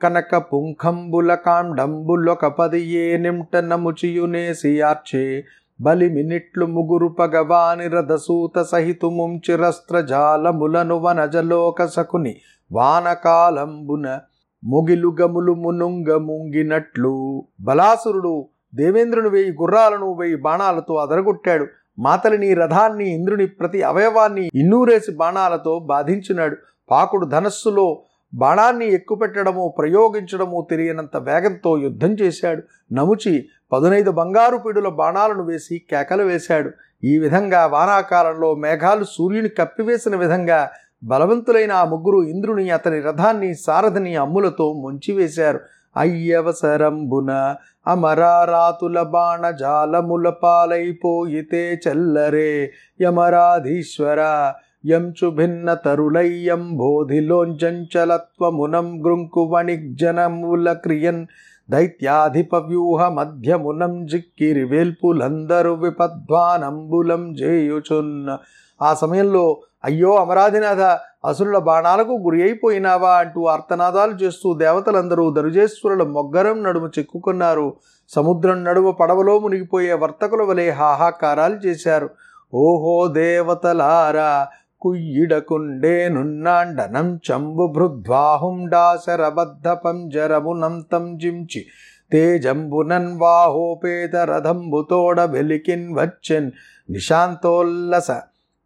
కనక 0.03 0.35
పుంఖంబుల 0.35 1.35
కాండంబులొక 1.35 2.45
పది 2.45 2.89
ఏ 2.89 3.17
నింట 3.17 3.55
నముచియునేసి 3.55 4.81
ఆర్చే. 4.81 5.43
బలి 5.81 6.13
మినిట్లు 6.13 6.65
ముగురు 6.65 7.07
పగవాని 7.07 7.87
రథసూత 7.87 8.61
సహితుముంచిరస్త్రజాలములను 8.61 10.97
వనజలోక 10.97 11.85
సకుని 11.85 12.35
వానకాలంబున 12.71 14.19
ముగిలు 14.63 15.15
గములు 15.21 15.53
మునుంగ 15.53 16.13
ముంగినట్లు. 16.13 17.43
బలాసురుడు 17.61 18.49
దేవేంద్రుని 18.75 19.29
వెయ్యి 19.29 19.51
గుర్రాలను 19.51 20.13
వెయ్యి 20.13 20.35
బాణాలతో 20.35 20.95
అదరగొట్టాడు. 20.95 21.65
మాతలిని 21.99 22.53
రథాన్ని 22.53 23.09
ఇంద్రుని 23.09 23.47
ప్రతి 23.47 23.81
అవయవాన్ని 23.81 24.49
ఇన్నూరేసి 24.55 25.11
బాణాలతో 25.11 25.79
బాధించినాడు. 25.79 26.57
పాకుడు 26.91 27.25
ధనస్సులో 27.25 28.03
బాణాన్ని 28.33 28.93
ఎక్కుపెట్టడము 28.93 29.73
ప్రయోగించడము 29.77 30.67
తెలియనంత 30.69 31.17
వేగంతో 31.17 31.77
యుద్ధం 31.77 32.11
చేశాడు. 32.11 32.61
నముచి 32.93 33.45
పదునైదు 33.71 34.11
బంగారు 34.11 34.57
పీడుల 34.57 34.87
బాణాలను 34.87 35.43
వేసి 35.43 35.85
కేకలు 35.91 36.23
వేశాడు. 36.23 36.69
ఈ 37.03 37.17
విధంగా 37.17 37.65
వానాకాలంలో 37.65 38.55
మేఘాలు 38.55 39.03
సూర్యుని 39.03 39.49
కప్పివేసిన 39.49 40.15
విధంగా 40.15 40.69
బలవంతులైన 41.03 41.71
ఆ 41.71 41.83
ముగ్గురు 41.83 42.23
ఇంద్రుని 42.23 42.69
అతని 42.69 43.01
రథాన్ని 43.01 43.55
సారథిని 43.55 44.15
అమ్ములతో 44.15 44.73
ముంచివేశారు. 44.73 45.59
అయ్యవసరంబున 45.97 47.55
అమరారాతుల 47.87 49.01
బాణజాలముల 49.01 50.33
పాలైపోయితే 50.43 51.81
చెల్లరే 51.87 52.71
యమరాధీశ్వర 53.01 54.53
యంచు 54.85 55.29
భిన్న 55.29 55.73
తరులయ్యం 55.73 56.77
బోధిలోంజంచలత్వమునం 56.77 59.05
గృంకు 59.05 59.43
వణిగ్జనముల 59.43 60.73
క్రియన్ 60.73 61.27
దైత్యాధిప 61.69 62.55
వ్యూహ 62.55 63.09
మధ్యమునం 63.09 64.05
జిక్కిరి 64.05 64.63
వేల్పులందరు 64.63 65.73
విపద్వానంబులం 65.73 67.23
చేయుచున్న 67.31 68.37
ఆ 68.81 68.93
సమయంలో 68.93 69.61
అయ్యో 69.85 70.15
అమరాధినాథ 70.15 70.81
అసురుల 71.25 71.57
బాణాలకు 71.57 72.13
గురి 72.25 72.41
అయిపోయినావా 72.43 73.11
అంటూ 73.13 73.45
ఆర్తనాదాలు 73.45 74.11
చేస్తూ 74.11 74.53
దేవతలందరూ 74.53 75.29
దరుజేశ్వరుల 75.29 76.03
మొగ్గరం 76.03 76.63
నడుము 76.63 76.87
చిక్కుకున్నారు. 76.87 77.75
సముద్రం 78.09 78.63
నడుమ 78.63 78.89
పడవలో 78.91 79.39
మునిగిపోయే 79.39 79.93
వర్తకుల 79.93 80.41
వలె 80.41 80.69
హాహాకారాలు 80.69 81.55
చేశారు. 81.55 82.09
ఓహో 82.53 83.07
దేవతలారా 83.07 84.47
కుయ్యిడకుండేనున్నాండనం 84.81 87.19
చంబు 87.27 87.71
భృద్వాహుండాశరబద్ధ 87.75 89.77
పంజరమునంతం 89.85 91.17
జించి 91.17 91.65
తేజంబునన్ 92.11 93.19
వాహోపేతరథంబుతోడ 93.19 95.19
వెలికిన్ 95.35 95.97
వచ్చెన్ 95.97 96.51
నిశాంతోల్లస 96.89 98.11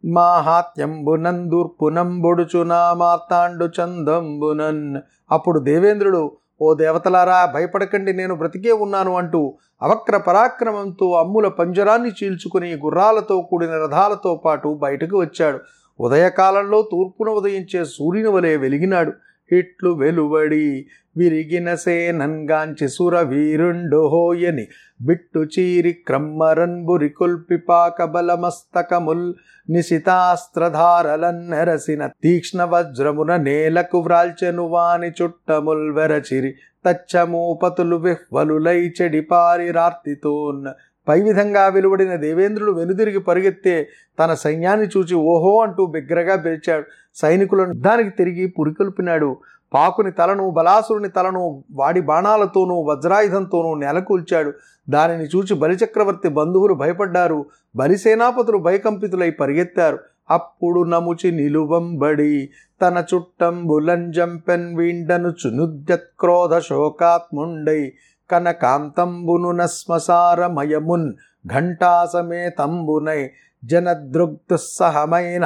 మాహాత్యంబునందూర్పునంబొడుచునా 0.04 2.94
మార్తాండు 2.94 3.68
చందంబునన్. 3.76 4.98
అప్పుడు 5.32 5.60
దేవేంద్రుడు 5.60 6.38
ఓ 6.60 6.74
దేవతలారా 6.74 7.52
భయపడకండి 7.54 8.12
నేను 8.12 8.34
బ్రతికే 8.34 8.72
ఉన్నాను 8.84 9.16
అంటూ 9.16 9.54
అవక్ర 9.82 10.16
పరాక్రమంతో 10.16 11.12
అమ్ముల 11.12 11.48
పంజరాన్ని 11.58 12.10
చీల్చుకుని 12.18 12.76
గుర్రాలతో 12.84 13.46
కూడిన 13.50 13.84
రథాలతో 13.84 14.40
పాటు 14.44 14.78
బయటకు 14.82 15.20
వచ్చాడు. 15.20 15.58
ఉదయకాలంలో 16.02 16.88
తూర్పున 16.92 17.28
ఉదయించే 17.28 17.84
సూర్యుని 17.84 18.28
వలె 18.28 18.56
వెలిగినాడు. 18.56 19.12
ఇట్లు 19.54 19.90
వెలువడి 19.90 20.86
విరిగిన 21.16 21.74
సేనంగాంచి 21.74 22.88
సుర 22.88 23.20
వీరుండోయని 23.20 24.66
బిట్టు 25.00 25.38
చీరి 25.38 25.92
క్రమ్మరన్బురి 25.92 27.08
కొల్పిపాక 27.08 28.04
బలమస్తకముల్ 28.04 29.34
నిశితాస్త్రధారలన్నెరసిన 29.70 32.06
తీక్ష్ణ 32.06 32.64
వజ్రమున 32.64 33.36
నేలకు 33.36 33.98
వ్రాల్చెను 33.98 34.62
వాని 34.62 35.12
చుట్టముల్ 35.22 35.92
వెరచిరి. 35.92 36.54
తచ్చమూపతులు 36.86 37.96
విహ్వలులై 37.96 38.92
చెడిపారి 39.02 39.70
రార్తితోన్ 39.70 40.66
పై 41.08 41.20
విధంగా 41.22 41.66
వెలువడిన 41.66 42.14
దేవేంద్రుడు 42.14 42.72
వెనుదిరిగి 42.72 43.20
పరిగెత్తే 43.20 43.88
తన 44.18 44.34
సైన్యాన్ని 44.34 44.86
చూచి 44.86 45.14
ఓహో 45.14 45.60
అంటూ 45.62 45.86
బిగ్గరగా 45.86 46.36
పిలిచాడు 46.36 46.84
సైనికులను 47.14 47.68
యుద్ధానికి 47.68 48.10
తిరిగి 48.10 48.46
పురికొల్పినాడు. 48.46 49.36
పాకుని 49.74 50.12
తలను 50.12 50.50
బలాసురుని 50.50 51.08
తలను 51.08 51.64
వాడి 51.72 52.00
బాణాలతోనూ 52.00 52.82
వజ్రాయుధంతోనూ 52.82 53.74
నెలకూల్చాడు. 53.74 54.52
దానిని 54.90 55.24
చూచి 55.24 55.54
బలిచక్రవర్తి 55.54 56.28
బంధువులు 56.28 56.74
భయపడ్డారు. 56.74 57.46
బలిసేనాపతులు 57.76 58.58
భయకంపితులై 58.58 59.30
పరిగెత్తారు. 59.30 59.98
అప్పుడు 60.30 60.82
నముచి 60.82 61.32
నిలువంబడి 61.32 62.50
తన 62.82 63.04
చుట్టం 63.14 63.66
బులంజంపెన్ 63.66 64.76
వీండను 64.76 65.28
చునుద్యత్ 65.28 66.08
క్రోధ 66.20 66.58
శోకాత్ముండై 66.58 67.92
కనకాంతంబును 68.30 69.52
శ్మసారమయమున్ 69.66 71.08
ఘంటాసమేతంబునై 71.44 73.22
జనదృగ్దుస్సహమైన 73.62 75.44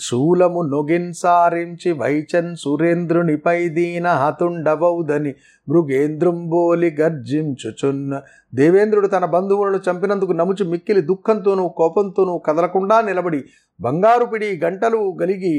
శూలము 0.00 0.62
నొగిన్సారించి 0.62 1.90
వైచన్ 1.92 2.50
సురేంద్రునిపై 2.56 3.68
దీన 3.68 4.08
హతుండవౌదని 4.14 5.32
మృగేంద్రుంబోలి 5.68 6.90
గర్జించుచున్న 7.00 8.20
దేవేంద్రుడు 8.52 9.06
తన 9.06 9.24
బంధువులను 9.24 9.80
చంపినందుకు 9.88 10.32
నముచి 10.32 10.64
మిక్కిలి 10.64 11.00
దుఃఖంతోనూ 11.02 11.68
కోపంతోనూ 11.68 12.38
కదలకుండా 12.38 13.00
నిలబడి 13.00 13.44
బంగారు 13.80 14.24
పిడి 14.24 14.50
గంటలు 14.64 15.00
గలిగి 15.22 15.54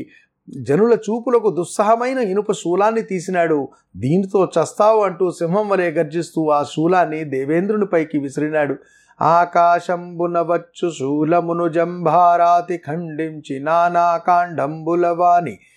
జనుల 0.50 0.94
చూపులకు 0.94 1.50
దుస్సహమైన 1.50 2.18
ఇనుప 2.18 2.52
శూలాన్ని 2.52 3.02
తీసినాడు. 3.02 3.68
దీనితో 3.98 4.52
చస్తావు 4.60 5.02
అంటూ 5.04 5.32
సింహం 5.32 5.70
వలె 5.70 5.92
గర్జిస్తూ 5.92 6.50
ఆ 6.50 6.64
శూలాన్ని 6.64 7.24
దేవేంద్రునిపైకి 7.24 8.20
విసిరినాడు. 8.20 8.76
ఆకాశంబున 9.22 10.42
వచ్చు 10.42 10.92
శూలమును 10.92 11.68
జంభారాతి 11.70 12.78
ఖండించి 12.78 13.60
నానాకాండంబులవాని 13.60 15.52
కంఠము 15.52 15.75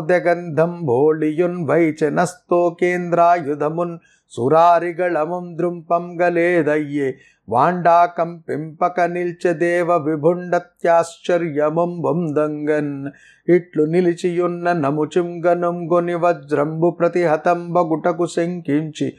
దెగంధం 0.00 0.80
భోళియున్ 0.82 1.68
వైచనస్తో 1.68 2.76
కేంద్రాయుధమున్ 2.80 3.98
సురారిగళముం 4.30 5.58
దృంపం 5.58 6.22
గలేదయ్యే. 6.22 7.14
వాండాకం 7.48 8.42
పింపక 8.48 9.00
నిల్చదేవ 9.00 9.96
విభుండత్యాశ్చర్యమం 9.96 12.02
వందంగన్. 12.02 13.10
ఇట్లు 13.48 13.84
నిలిచియున్న 13.84 14.72
నముచుంగనుంగొని 14.72 16.14
వజ్రంబు 16.14 16.90
ప్రతిహతంబగుటకు 16.90 18.26
శంకించి 18.26 19.12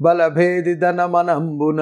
బలభేదిదనమనంబున 0.00 1.80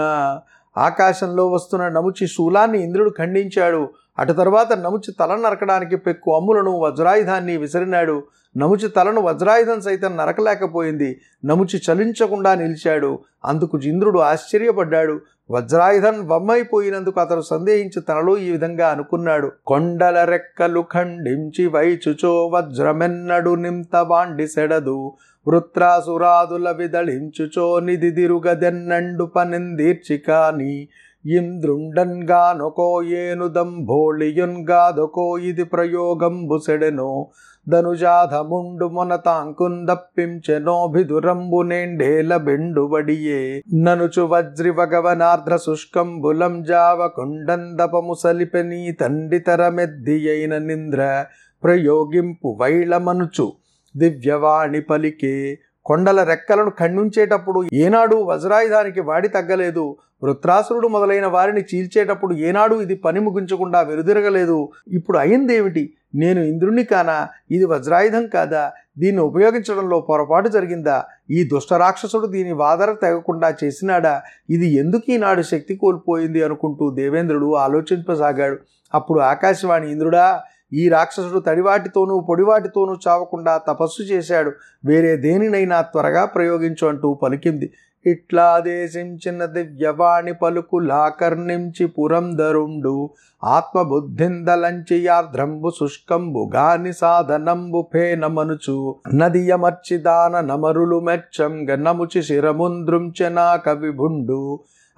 ఆకాశంలో 0.79 1.51
వస్తున్న 1.51 1.89
నముచి 1.89 2.27
శూలాన్ని 2.27 2.83
ఇంద్రుడు 2.83 3.15
ఖండించాడు. 3.19 3.89
అటు 4.19 4.33
తర్వాత 4.33 4.73
నముచి 4.73 5.15
తల 5.21 5.35
నరకడానికి 5.35 5.97
పెక్కు 5.97 6.37
అమ్ములను 6.37 6.79
వజ్రాయుధాన్ని 6.81 7.57
విసిరినాడు. 7.57 8.23
నముచి 8.57 8.89
తలను 8.89 9.21
వజ్రాయుధం 9.21 9.81
సైతం 9.81 10.17
నరకలేకపోయింది. 10.17 11.21
నముచి 11.45 11.81
చలించకుండా 11.91 12.55
నిలిచాడు. 12.55 13.19
అందుకు 13.45 13.79
ఇంద్రుడు 13.79 14.19
ఆశ్చర్యపడ్డాడు. 14.19 15.21
వజ్రాయుధం 15.51 16.27
బొమ్మైపోయినందుకు 16.27 17.21
అతడు 17.21 17.41
సందేహించి 17.41 18.03
తనలో 18.03 18.37
ఈ 18.37 18.51
విధంగా 18.51 18.89
అనుకున్నాడు. 18.89 19.53
కొండల 19.67 20.25
రెక్కలు 20.25 20.85
ఖండించి 20.93 21.67
వైచుచో 21.67 22.47
వజ్రమెన్నడు 22.47 23.55
నింత 23.55 23.97
వాండి 23.97 24.49
సెడదు. 24.49 25.13
వృత్రాసురాదుల 25.49 26.71
విదళించుచో 26.71 27.81
నిధిదిరుగదెన్నండు 27.81 29.25
పనిందీర్చి 29.25 30.19
కాని 30.19 30.89
ఇంద్రుండన్గానొకో 31.27 33.03
ఏనుదంభోళియున్గాదొకో 33.03 35.39
ఇది 35.39 35.65
ప్రయోగంబు 35.65 36.59
సెడెనో. 36.59 37.27
ధనుజాధముండు 37.69 38.87
మొనతాంకుందప్పించెనోభిదురంబు 38.87 41.63
నేండేల 41.63 42.37
బెండుబడియే 42.37 43.63
ననుచు 43.75 44.23
వజ్రివగవనార్ధ్ర 44.23 45.57
శుష్కంబులం 45.57 46.63
జావకుండందపము 46.63 48.15
సలిపెనీ 48.15 48.93
తండితరమెద్ది 48.93 50.31
అయిన 50.31 50.59
నింద్ర. 50.59 51.25
ప్రయోగింపు 51.65 52.59
వైళమనుచు. 52.61 53.53
దివ్యవాణి 53.97 54.81
పలికే 54.81 55.59
కొండల 55.87 56.23
రెక్కలను 56.23 56.71
ఖండించేటప్పుడు 56.81 57.61
ఏనాడు 57.73 58.17
వజ్రాయుధానికి 58.17 59.01
వాడి 59.01 59.29
తగ్గలేదు. 59.29 59.97
వృత్రాసురుడు 60.23 60.89
మొదలైన 60.89 61.27
వారిని 61.27 61.63
చీల్చేటప్పుడు 61.71 62.35
ఏనాడు 62.35 62.75
ఇది 62.81 62.95
పని 62.95 63.21
ముగించకుండా 63.21 63.81
వెనుదిరగలేదు. 63.83 64.69
ఇప్పుడు 64.93 65.19
అయిందేమిటి? 65.19 65.85
నేను 66.15 66.41
ఇంద్రుణ్ణి 66.41 66.85
కానా? 66.85 67.29
ఇది 67.51 67.65
వజ్రాయుధం 67.65 68.27
కాదా? 68.27 68.63
దీన్ని 68.99 69.23
ఉపయోగించడంలో 69.23 70.01
పొరపాటు 70.01 70.49
జరిగిందా? 70.49 70.97
ఈ 71.31 71.45
దుష్టరాక్షసుడు 71.45 72.27
దీని 72.27 72.53
వాదర 72.53 72.93
తెగకుండా 72.93 73.49
చేసినాడా? 73.65 74.15
ఇది 74.51 74.67
ఎందుకు 74.75 75.13
ఈనాడు 75.13 75.43
శక్తి 75.43 75.77
కోల్పోయింది 75.77 76.43
అనుకుంటూ 76.43 76.91
దేవేంద్రుడు 76.91 77.51
ఆలోచింపసాగాడు. 77.67 78.57
అప్పుడు 78.95 79.21
ఆకాశవాణి 79.21 79.87
ఇంద్రుడా 79.93 80.27
ఈ 80.75 80.89
రాక్షసుడు 80.89 81.41
తడివాటితోనూ 81.41 82.21
పొడివాటితోనూ 82.21 82.95
చావకుండా 83.09 83.57
తపస్సు 83.69 84.03
చేశాడు. 84.03 84.53
వేరే 84.85 85.17
దేనినైనా 85.17 85.81
త్వరగా 85.81 86.25
ప్రయోగించు 86.25 86.89
అంటూ 86.89 87.15
పలికింది. 87.15 87.73
ఇట్లా 88.07 88.59
దేశించిన 88.59 89.45
దివ్యవాణి 89.45 90.33
పలుకు 90.33 90.77
లాకర్ణించి 90.79 91.87
పురంధరుండు 91.87 93.11
ఆత్మబుద్ధిందలంచి 93.45 94.97
యార్ధ్రంబు 95.05 95.71
శుష్కంబు 95.71 96.51
గాని 96.55 96.93
సాధనంబు 96.93 97.81
ఫేనమనుచు. 97.93 98.77
నదియమర్చి 99.15 99.99
దాన 99.99 100.41
నమరులు 100.41 101.01
మెచ్చంగ 101.01 101.75
నముచి 101.75 102.23
శిరముంద్రుంచెనా 102.23 103.57
కవిభుండు. 103.57 104.41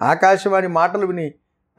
ఆకాశవాణి 0.03 0.67
మాటలు 0.69 1.07
విని 1.07 1.27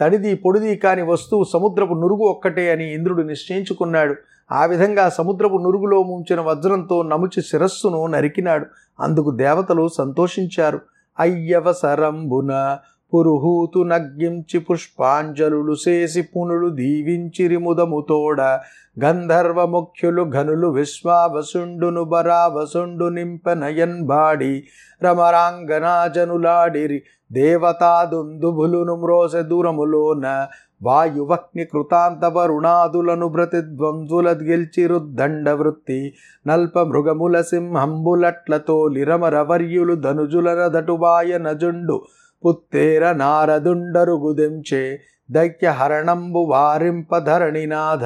తడిది 0.01 0.35
పొడిది 0.35 0.75
కాని 0.75 1.01
వస్తువు 1.01 1.43
సముద్రపు 1.53 1.93
నురుగు 1.93 2.19
ఒక్కటే 2.19 2.71
అని 2.71 2.93
ఇంద్రుడు 2.93 3.21
నిశ్చయించుకున్నాడు. 3.21 4.15
ఆ 4.51 4.65
విధంగా 4.65 5.09
సముద్రపు 5.09 5.57
నురుగులో 5.57 6.03
ముంచిన 6.03 6.41
వజ్రంతో 6.41 7.01
నముచి 7.01 7.41
శిరస్సును 7.41 8.07
నరికినాడు. 8.07 8.65
అందుకు 8.99 9.31
దేవతలు 9.31 9.87
సంతోషించారు. 9.87 10.81
అయ్యవసరంబున 11.19 12.77
పురుహూతు 13.13 13.79
నగ్గించి 13.83 14.59
పుష్పాంజలులు 14.59 15.75
చేసి 15.87 16.21
పునులు 16.21 16.69
దీవించిరిముదముతోడ 16.69 18.41
గంధర్వముఖ్యులు 18.41 19.05
గంధర్వ 19.05 19.65
ముఖ్యులు 19.65 20.23
ఘనులు 20.23 20.67
విశ్వావసుండును 20.67 22.03
బరావసుండు 22.03 23.05
నింపనయన్ 23.05 24.01
బాడి. 24.01 24.63
రమరాంగనాజనులాడిరి 25.03 27.01
దేవతా 27.31 28.03
దుందుభులును 28.03 28.95
మ్రోస 28.95 29.35
దూరములోన. 29.35 30.47
వాయువక్ని 30.83 31.65
కృతాంత 31.65 32.25
వరుణాదులను 32.25 33.27
ప్రతిధ్వంసుల 33.29 34.31
గెల్చిరుద్దండ 34.43 35.49
వృత్తి 35.49 36.13
నల్ప 36.47 36.79
మృగముల 36.79 37.41
సింహంబులట్లతో 37.41 38.87
లిరమరవర్యులు 38.87 39.95
ధనుజుల 39.95 40.53
నదటువాయ 40.53 41.37
నజుండు 41.37 41.97
పుత్తేర 42.45 43.11
నారదుండరుగుదెంచే 43.11 44.99
దైత్యహరణంబు 45.31 46.39
వారింపధరణినాథ 46.39 48.05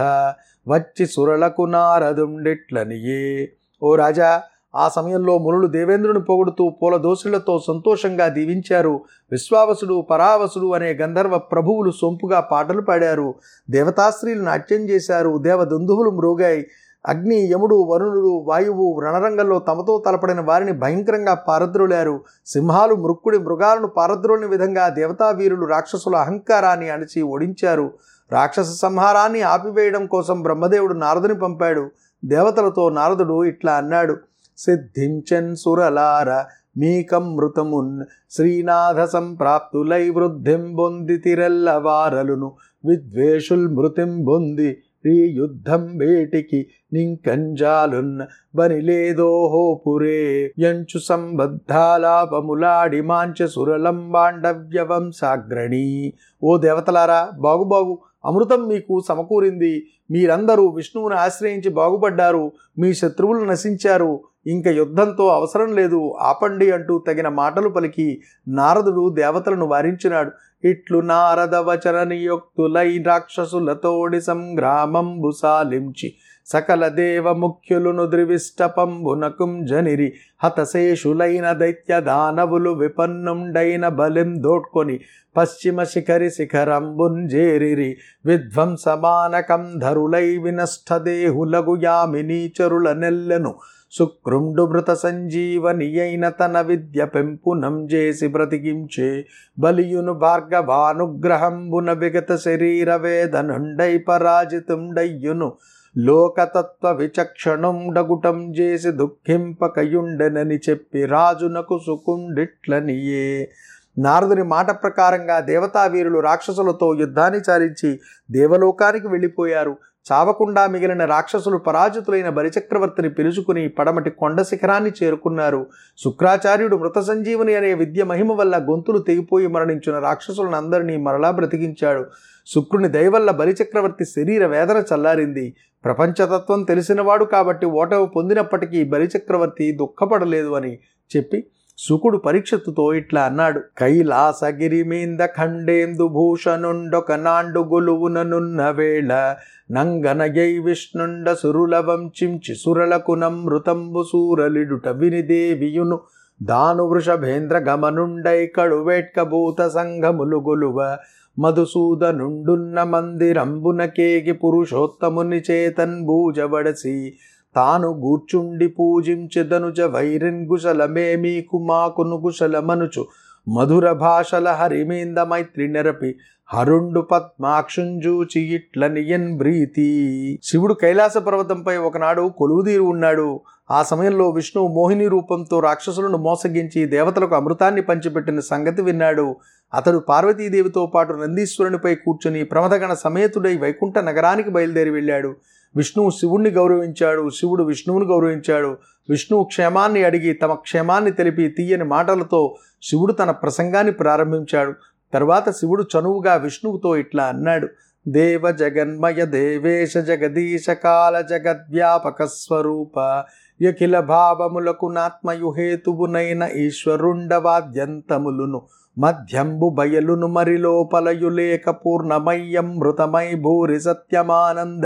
వచ్చి 0.67 1.06
సురలకు 1.06 1.63
నారదుండిట్లనియే. 1.65 3.52
ఓ 3.84 3.96
రాజా 3.96 4.41
ఆ 4.76 4.89
సమయంలో 4.89 5.38
మునులు 5.38 5.67
దేవేంద్రుని 5.67 6.22
పొగుడుతూ 6.22 6.70
పూల 6.70 6.98
దోసులతో 6.98 7.63
సంతోషంగా 7.67 8.28
దీవించారు. 8.28 9.02
విశ్వావసుడు 9.32 10.08
పరావసుడు 10.12 10.67
అనే 10.74 10.94
గంధర్వ 10.94 11.38
ప్రభువులు 11.38 11.91
సొంపుగా 11.91 12.39
పాటలు 12.39 12.82
పాడారు. 12.82 13.36
దేవతాశ్రీలు 13.70 14.44
నాట్యం 14.44 14.82
చేశారు. 14.89 15.38
దేవదుందువులు 15.38 16.10
మ్రోగాయి 16.10 16.67
అగ్ని 17.08 17.52
యముడు 17.52 17.76
వరుణుడు 17.76 18.46
వాయువు 18.48 19.00
రణరంగంలో 19.00 19.60
తమతో 19.60 20.04
తలపడిన 20.06 20.42
వారిని 20.42 20.72
భయంకరంగా 20.72 21.34
పారద్రోలారు. 21.34 22.22
సింహాలు 22.46 22.96
మృక్కుడి 22.96 23.38
మృగాలను 23.38 23.88
పారద్రోలిన 23.88 24.46
విధంగా 24.46 24.90
దేవతా 24.90 25.30
వీరులు 25.30 25.66
రాక్షసుల 25.66 26.16
అహంకారాన్ని 26.16 26.90
అణచి 26.90 27.22
ఓడించారు 27.22 27.94
రాక్షస 28.32 28.80
సంహారాన్ని 28.80 29.42
ఆపివేయడం 29.42 30.06
కోసం 30.06 30.42
బ్రహ్మదేవుడు 30.42 30.94
నారదుని 30.94 31.40
పంపాడు. 31.40 31.92
దేవతలతో 32.26 32.90
నారదుడు 32.90 33.44
ఇట్లా 33.44 33.74
అన్నాడు. 33.74 34.18
సిద్ధించన్ 34.58 35.56
సురలార 35.56 36.44
మీకమృతమున్ 36.78 38.04
శ్రీనాథ 38.32 39.04
సంప్రాప్తులై 39.04 40.10
వృద్ధిం 40.10 40.76
బొంది 40.76 41.18
తిరెల్లవారలును. 41.18 42.52
విద్వేషుల్ 42.86 43.68
మృతిం 43.68 44.26
బొంది 44.26 44.84
యుద్ధం 45.10 45.98
వేటికి 45.98 46.68
నింకంజాలున్న 46.94 48.26
బనిలేదోహో 48.56 49.82
పురే 49.88 50.54
యంచు 50.60 51.00
సంబద్ధాలాపములాడి 51.00 53.02
మాంచ 53.02 53.48
సురలం 53.48 54.12
బాండవ్యవంశాగ్రణి 54.12 56.14
ఓ 56.44 56.58
దేవతలారా 56.58 57.30
బాగు 57.36 58.00
అమృతం 58.26 58.68
మీకు 58.68 59.04
సమకూరింది. 59.08 59.84
మీరందరూ 60.12 60.68
విష్ణువుని 60.68 61.16
ఆశ్రయించి 61.16 61.70
బాగుపడ్డారు. 61.70 62.52
మీ 62.80 62.94
శత్రువులు 62.94 63.46
నశించారు. 63.46 64.24
ఇంక 64.48 64.68
యుద్ధంతో 64.68 65.28
అవసరం 65.28 65.76
లేదు. 65.76 66.16
ఆపండి 66.20 66.72
అంటూ 66.72 67.04
తగిన 67.08 67.28
మాటలు 67.28 67.70
పలికి 67.70 68.22
నారదుడు 68.48 69.10
దేవతలను 69.10 69.66
వారించినాడు. 69.66 70.32
ఇట్లు 70.63 70.97
నారద 71.02 71.56
వచన 71.56 71.97
నియోక్తులై 72.04 72.89
రాక్షసులతోడి 72.97 74.21
సంగ్రామంబు 74.21 75.32
సాలించి 75.32 76.10
సకల 76.52 76.84
దేవముఖ్యులును 76.96 78.06
ద్రివిష్టపంబునకుం 78.10 79.52
జనిరి 79.66 80.08
హతశేషులైన 80.44 81.48
దైత్య 81.54 82.00
దానవులు 82.02 82.72
విపన్నుండైన 82.76 83.88
బలిం 83.96 84.32
దోడ్కొని 84.42 84.96
పశ్చిమ 85.36 85.84
శిఖరి 85.84 86.30
శిఖరంబుంజేరిరి 86.30 87.92
విధ్వంసమానకం 88.26 89.66
ధరులై 89.78 90.28
వినష్టదేహులగు 90.38 91.76
యామినీచరుల 91.84 92.90
నెల్లెను 93.00 93.54
శుక్రుండు 93.94 94.64
మృత 94.64 94.92
సంజీవని 95.00 95.88
అయిన 96.00 96.26
తన 96.36 96.58
విద్య 96.62 97.06
పెంపునం 97.06 97.76
చేసి 97.92 98.28
బ్రతికించే 98.28 99.10
బలియును 99.58 100.14
భార్గవానుగ్రహంబున 100.20 101.92
విగత 102.00 102.36
శరీర 102.38 102.92
వేదనుండై 102.98 103.94
పరాజితుండయ్యును 104.08 105.50
లోకతత్వ 105.98 106.92
విచక్షణుండగుటం 106.92 108.56
చేసి 108.56 108.92
దుఃఖింపకయుండెనని 108.92 110.60
చెప్పి 110.70 111.06
రాజునకు 111.06 111.80
సుకుండిట్లనియే 111.86 113.52
నారదుని 113.98 114.44
మాట 114.44 114.84
ప్రకారంగా 114.84 115.40
దేవతావీరులు 115.40 116.20
రాక్షసులతో 116.20 116.96
యుద్ధాన్ని 116.96 117.40
చారించి 117.50 118.00
దేవలోకానికి 118.32 119.08
వెళ్ళిపోయారు. 119.08 119.78
చావకుండా 120.12 120.68
మిగిలిన 120.68 121.06
రాక్షసులు 121.06 121.58
పరాజితులైన 121.58 122.30
బలిచక్రవర్తిని 122.30 123.10
పిలుచుకుని 123.10 123.70
పడమటి 123.70 124.10
కొండ 124.10 124.42
శిఖరాన్ని 124.42 124.92
చేరుకున్నారు. 125.04 125.68
శుక్రాచార్యుడు 125.98 126.78
మృత 126.78 127.00
సంజీవుని 127.00 127.56
అనే 127.56 127.74
విద్య 127.74 128.04
మహిమ 128.04 128.34
వల్ల 128.34 128.58
గొంతులు 128.58 128.98
తెగిపోయి 128.98 129.48
మరణించిన 129.48 130.00
రాక్షసులను 130.00 130.56
అందరినీ 130.56 130.98
మరలా 130.98 131.32
బ్రతికించాడు. 131.32 132.06
శుక్రుని 132.48 132.88
దయవల్ల 132.88 133.32
బలిచక్రవర్తి 133.32 134.06
శరీర 134.06 134.46
వేదన 134.46 134.84
చల్లారింది. 134.94 135.56
ప్రపంచతత్వం 135.86 136.63
తెలిసినవాడు 136.63 137.26
కాబట్టి 137.26 137.65
ఓటమి 137.65 138.08
పొందినప్పటికీ 138.08 138.84
బలిచక్రవర్తి 138.84 139.72
దుఃఖపడలేదు 139.72 140.50
అని 140.50 140.78
చెప్పి 141.12 141.48
శుకుడు 141.78 142.17
పరీక్షత్తుతో 142.17 142.94
ఇట్లా 142.94 143.22
అన్నాడు. 143.22 143.62
కైలాసగిరిమీంద 143.78 145.20
ఖండేందు 145.20 146.08
భూషణుండొక 146.08 147.12
నాండు 147.12 147.60
గొలువుననున్న 147.60 148.70
వేళ 148.70 149.36
నంగనయై 149.72 150.60
విష్ణుండ 150.60 151.34
సురుల 151.34 151.80
వంచించి 151.80 152.56
సురలకు 152.56 153.12
నమృతంబు 153.12 154.04
సూరలిడుట 154.12 154.88
వినిదేవియును 154.88 156.00
దాను 156.44 156.84
వృషభేంద్ర 156.84 157.58
గమనుండై 157.58 158.48
కడువేట్కభూత 158.48 159.67
సంఘములు 159.67 160.38
గొలువ 160.38 160.98
మధుసూదనుండున్న 161.39 162.84
మందిరంబునకేగి 162.84 164.34
పురుషోత్తముని 164.34 165.41
చేతన్ 165.50 166.06
భూజబడసి 166.06 167.13
తాను 167.56 167.88
గూర్చుండి 167.88 168.67
పూజించెదనుజ 168.67 169.82
వైరిన్ 169.82 170.48
గుశలమే 170.48 171.15
మీకు 171.15 171.58
మాకును 171.58 172.17
గుశలమనుచు. 172.17 173.04
మధుర 173.48 173.92
భాషల 173.92 174.50
హరిమేంద 174.50 175.18
మైత్రి 175.18 175.68
నెరపి 175.68 176.16
హరుండు 176.54 177.02
పద్మాక్షుంజూచి 177.02 178.56
ఇట్ల 178.56 178.88
నియన్ 178.88 179.38
బ్రీతి. 179.38 180.40
శివుడు 180.44 180.74
కైలాస 180.74 181.18
పర్వతంపై 181.18 181.78
ఒకనాడు 181.78 182.32
కొలువుదీరు 182.38 182.84
ఉన్నాడు. 182.84 183.40
ఆ 183.72 183.84
సమయంలో 183.84 184.30
విష్ణువు 184.30 184.68
మోహిని 184.68 185.08
రూపంతో 185.08 185.60
రాక్షసులను 185.60 186.18
మోసగించి 186.18 186.86
దేవతలకు 186.86 187.36
అమృతాన్ని 187.36 187.82
పంచిపెట్టిన 187.82 188.40
సంగతి 188.40 188.82
విన్నాడు. 188.82 189.36
అతడు 189.74 189.98
పార్వతీదేవితో 190.00 190.86
పాటు 190.86 191.14
నందీశ్వరునిపై 191.14 191.96
కూర్చుని 191.96 192.44
ప్రమదగణ 192.44 192.94
సమేతుడై 192.94 193.58
వైకుంఠ 193.58 193.98
నగరానికి 193.98 194.50
బయలుదేరి 194.50 194.90
వెళ్ళాడు. 194.90 195.36
విష్ణువు 195.76 196.10
శివుణ్ణి 196.10 196.50
గౌరవించాడు. 196.50 197.30
శివుడు 197.30 197.64
విష్ణువుని 197.64 198.06
గౌరవించాడు. 198.06 198.78
విష్ణువు 199.10 199.44
క్షేమాన్ని 199.44 200.04
అడిగి 200.04 200.34
తమ 200.34 200.54
క్షేమాన్ని 200.54 201.12
తెలిపి 201.12 201.48
తీయని 201.48 201.84
మాటలతో 201.84 202.56
శివుడు 202.82 203.14
తన 203.14 203.32
ప్రసంగాన్ని 203.32 203.92
ప్రారంభించాడు. 203.92 204.74
తర్వాత 205.14 205.50
శివుడు 205.50 205.84
చనువుగా 205.84 206.36
విష్ణువుతో 206.36 206.96
ఇట్లా 206.96 207.26
అన్నాడు. 207.26 207.68
దేవ 208.08 208.52
జగన్మయ 208.52 209.26
దేవేశ 209.26 209.98
జగదీశ 209.98 210.70
కాల 210.70 211.22
జగద్వ్యాపక 211.22 212.26
స్వరూప 212.26 213.24
యఖిల 213.62 214.00
భావములకు 214.00 214.88
నాత్మయుహేతువునైన 214.88 216.50
ఈశ్వరుండవాద్యంతములును 216.56 218.62
మధ్యంబు 218.98 219.70
బయలును 219.70 220.28
మరిలోపలయులేక 220.28 221.70
పూర్ణమయ్యం 221.70 222.80
మృతమై 222.80 223.36
భూరి 223.36 223.80
సత్యమానంద 223.80 224.84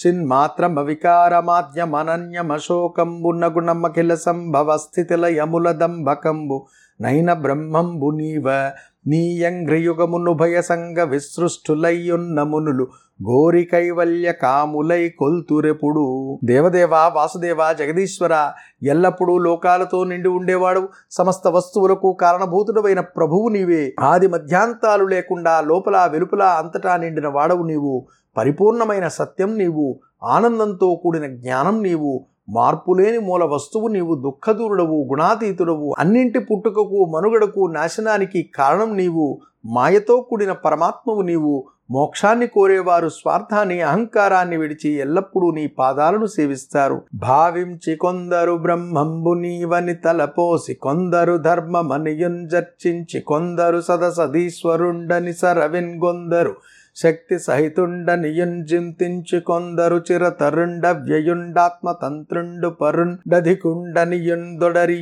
చిన్మాత్రమ 0.00 0.80
వికారమాద్యమనన్యమశోకంబు 0.80 3.30
నగుణమఖిల 3.30 4.14
సంభవ 4.14 4.76
స్థితిలయముల 4.76 5.70
దంభకంబు 5.70 6.66
నైన 7.00 7.32
బ్రహ్మంబు 7.32 8.10
నీవ 8.10 8.70
నీయంగ్రియుగమునుభయ 9.06 10.62
సంగ 10.62 11.02
విసృష్టులయ్యున్న 11.02 12.42
మునులు 12.42 12.88
గోరి 13.20 13.64
కైవల్య 13.64 14.32
కాములై 14.32 15.08
కొల్తురెపుడు 15.08 16.38
దేవదేవ 16.44 16.94
వాసుదేవ 16.94 17.72
జగదీశ్వర 17.72 18.50
ఎల్లప్పుడూ 18.82 19.38
లోకాలతో 19.38 20.04
నిండి 20.04 20.28
ఉండేవాడు. 20.28 20.88
సమస్త 21.10 21.48
వస్తువులకు 21.48 22.12
కారణభూతుడమైన 22.12 23.00
ప్రభువు 23.00 23.48
నీవే. 23.48 23.94
ఆది 24.00 24.26
మధ్యాంతాలు 24.26 25.04
లేకుండా 25.04 25.60
లోపల 25.60 26.08
వెలుపల 26.12 26.42
అంతటా 26.42 26.96
నిండిన 26.96 27.28
వాడవు 27.28 27.66
నీవు. 27.66 28.06
పరిపూర్ణమైన 28.36 29.08
సత్యం 29.08 29.58
నీవు 29.58 30.00
ఆనందంతో 30.22 31.00
కూడిన 31.02 31.26
జ్ఞానం 31.26 31.82
నీవు 31.82 32.24
మార్పులేని 32.50 33.18
మూల 33.18 33.44
వస్తువు 33.44 33.88
నీవు 33.88 34.14
దుఃఖదూరుడవు 34.14 35.04
గుణాతీతుడవు 35.10 35.94
అన్నింటి 35.98 36.38
పుట్టుకకు 36.38 37.04
మనుగడకు 37.04 37.66
నాశనానికి 37.66 38.50
కారణం 38.54 38.96
నీవు 38.96 39.40
మాయతో 39.66 40.20
కూడిన 40.20 40.52
పరమాత్మవు 40.52 41.22
నీవు 41.22 41.64
మోక్షాన్ని 41.90 42.46
కోరేవారు 42.46 43.08
స్వార్థాన్ని 43.08 43.80
అహంకారాన్ని 43.80 44.56
విడిచి 44.56 44.90
ఎల్లప్పుడూ 44.90 45.50
నీ 45.50 45.66
పాదాలను 45.66 46.26
సేవిస్తారు. 46.26 47.02
భావించి 47.14 47.96
కొందరు 47.96 48.52
బ్రహ్మంబు 48.56 49.34
నీవని 49.34 49.94
తలపోసి 49.94 50.74
కొందరు 50.74 51.36
ధర్మమనియుంజర్చించి 51.36 53.20
కొందరు 53.20 53.80
సదసదీశ్వరుండని 53.80 55.32
సరవిన్గొందరు 55.32 56.54
శక్తి 56.96 57.38
సహితుండ 57.38 58.10
నియుంజింతించి 58.14 59.40
కొందరు 59.40 60.00
చిరతరుండ 60.08 60.86
వ్యయుండాత్మ 61.00 61.92
తంత్రుండు 62.02 62.70
పరుండధికుండనియుందొడరి 62.80 65.00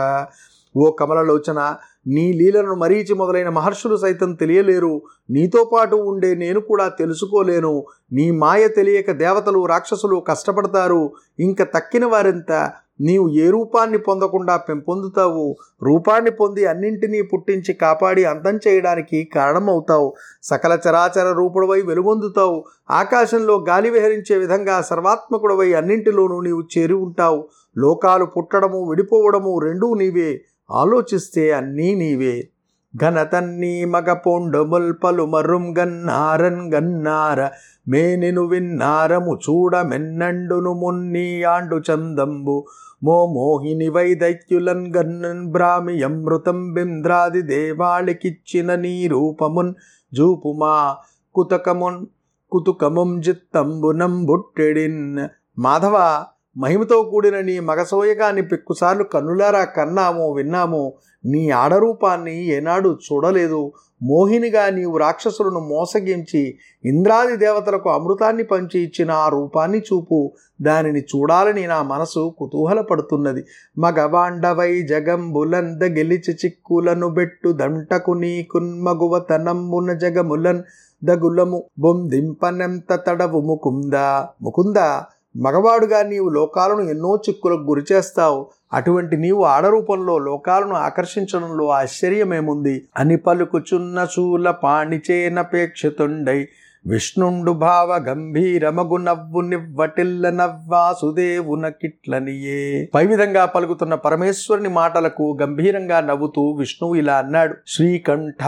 ఓ 0.77 0.91
కమలలోచన 0.91 1.75
నీ 2.07 2.33
లీలను 2.33 2.75
మరీచి 2.75 3.15
మొదలైన 3.15 3.49
మహర్షులు 3.49 3.97
సైతం 3.97 4.35
తెలియలేరు. 4.35 5.03
నీతో 5.31 5.71
పాటు 5.73 5.97
ఉండే 5.97 6.35
నేను 6.35 6.61
కూడా 6.61 6.89
తెలుసుకోలేను. 6.89 7.85
నీ 8.13 8.31
మాయ 8.31 8.69
తెలియక 8.69 9.11
దేవతలు 9.11 9.67
రాక్షసులు 9.67 10.17
కష్టపడతారు. 10.17 11.13
ఇంక 11.41 11.63
తక్కిన 11.63 12.07
వారింత? 12.07 12.73
నీవు 13.01 13.29
ఏ 13.29 13.51
రూపాన్ని 13.51 13.99
పొందకుండా 13.99 14.57
పెంపొందుతావు? 14.57 15.57
రూపాన్ని 15.83 16.31
పొంది 16.31 16.67
అన్నింటినీ 16.67 17.23
పుట్టించి 17.23 17.73
కాపాడి 17.75 18.25
అంతం 18.25 18.59
చేయడానికి 18.69 19.29
కారణమవుతావు. 19.35 20.15
సకల 20.43 20.79
చరాచర 20.89 21.33
రూపుడవై 21.33 21.81
వెలుగొందుతావు. 21.81 22.65
ఆకాశంలో 22.91 23.65
గాలి 23.69 23.91
విహరించే 23.91 24.37
విధంగా 24.39 24.83
సర్వాత్మకుడవై 24.83 25.73
అన్నింటిలోనూ 25.73 26.41
నీవు 26.41 26.63
చేరి 26.79 26.95
ఉంటావు. 26.95 27.49
లోకాలు 27.79 28.25
పుట్టడము 28.25 28.89
విడిపోవడము 28.89 29.59
రెండూ 29.59 29.95
నీవే. 29.95 30.41
ఆలోచిస్తే 30.73 31.53
అన్నీ 31.53 31.95
నీవే. 31.95 32.49
ఘనతన్నీ 32.97 33.85
మగ 33.85 34.13
పొండముల్ 34.13 34.95
పలుమరుం 35.05 35.79
గన్నారన్ 35.79 36.73
గన్నార 36.75 37.49
మేనిను 37.89 38.45
విన్నారము 38.45 39.39
చూడ 39.51 39.77
మెన్నండును 39.77 40.73
మున్ని 40.73 41.43
ఆండు 41.43 41.77
చందంబు. 41.77 42.67
మో 43.03 43.27
మోహిని 43.27 43.89
వైదైత్యులన్ 43.89 44.95
గన్నన్ 44.97 45.47
బ్రామి 45.47 46.03
అమృతం 46.03 46.73
బింద్రాది 46.73 47.43
దేవాళికిచ్చిన 47.43 48.75
నీ 48.75 49.07
రూపమున్ 49.07 49.75
జూపుమా. 50.15 50.97
కుతకమున్ 51.35 52.07
కుతుకముం 52.53 53.21
జిత్తంబునం 53.21 54.25
బుట్టెడిన్ 54.25 55.29
మాధవ 55.59 56.25
మహిమతో 56.57 57.03
కూడిన 57.03 57.41
నీ 57.41 57.61
మగసోయగాన్ని 57.61 58.43
పెక్కుసార్లు 58.43 59.05
కన్నులారా 59.05 59.65
కన్నాము 59.65 60.33
విన్నాము 60.33 60.93
నీ 61.25 61.51
ఆడరూపాన్ని 61.51 62.47
ఏనాడు 62.47 62.99
చూడలేదు. 63.13 63.73
మోహినిగా 64.03 64.71
నీవు 64.71 64.99
రాక్షసులను 64.99 65.61
మోసగించి 65.61 66.59
ఇంద్రాది 66.85 67.37
దేవతలకు 67.37 67.91
అమృతాన్ని 67.91 68.45
పంచి 68.45 68.81
ఇచ్చిన 68.81 69.11
ఆ 69.11 69.29
రూపాన్ని 69.29 69.79
చూపు. 69.79 70.33
దానిని 70.63 71.01
చూడాలని 71.01 71.67
నా 71.67 71.83
మనసు 71.83 72.35
కుతూహలపడుతున్నది. 72.39 73.45
మగవాండవై 73.79 74.83
జగంబులంద 74.83 75.83
గెలిచి 75.83 76.35
చిక్కులను 76.45 77.09
బెట్టు. 77.09 77.53
దంటకు 77.53 78.13
నీకున్మగువ 78.13 79.19
తనంబున 79.19 79.93
జగములన్ 79.93 80.63
దగులము. 81.05 81.65
బొందింపనెంత 81.79 83.01
తడవు 83.07 83.41
ముకుందా 83.41 84.29
ముకుందా? 84.43 85.05
మగవాడుగా 85.37 86.03
నీవు 86.03 86.29
లోకాలను 86.29 86.81
ఎన్నో 86.81 87.21
చిక్కులకు 87.29 87.61
గురిచేస్తావు 87.61 88.47
అటువంటి 88.73 89.17
నీవు 89.17 89.45
ఆడరూపంలో 89.45 90.19
లోకాలను 90.19 90.75
ఆకర్షించడంలో 90.75 91.69
ఆశ్చర్యమేముంది? 91.69 92.89
అని 92.97 93.17
పలుకుచున్న 93.17 94.05
శూల 94.05 94.51
పాణిచేనపేక్షితుండై 94.51 96.49
విష్ణుండు 96.87 97.53
భావ 97.53 98.05
గంభీరమగు 98.09 98.97
నవ్వు 98.97 99.41
నివ్వటిల్ల 99.41 100.31
నవ్వాసుదేవున 100.31 101.69
కిట్లనియే. 101.69 102.89
పై 102.95 103.07
విధంగా 103.07 103.45
పలుకుతున్న 103.45 103.95
పరమేశ్వరుని 103.95 104.69
మాటలకు 104.69 105.39
గంభీరంగా 105.43 106.01
నవ్వుతూ 106.01 106.51
విష్ణువు 106.51 106.95
ఇలా 106.95 107.15
అన్నాడు. 107.15 107.55
శ్రీకంఠ 107.69 108.43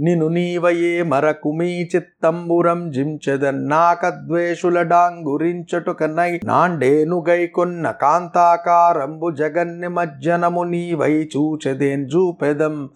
నిను 0.00 0.28
నీవయే 0.28 1.02
మరకు 1.02 1.52
మీ 1.52 1.82
చిత్తంబురం 1.82 2.90
జించెదన్నాకద్వేషుల 2.90 4.82
డాంగురించటుకనై 4.82 6.40
నాండేనుగై 6.44 7.46
కొన్న 7.46 7.90
కాంతాకారంబు 7.90 9.30
జగన్ని 9.30 9.88
మజ్జనము 9.88 10.62
నీవై 10.62 11.28
చూచెదేన్ 11.36 12.08
జూపెదం. 12.08 12.90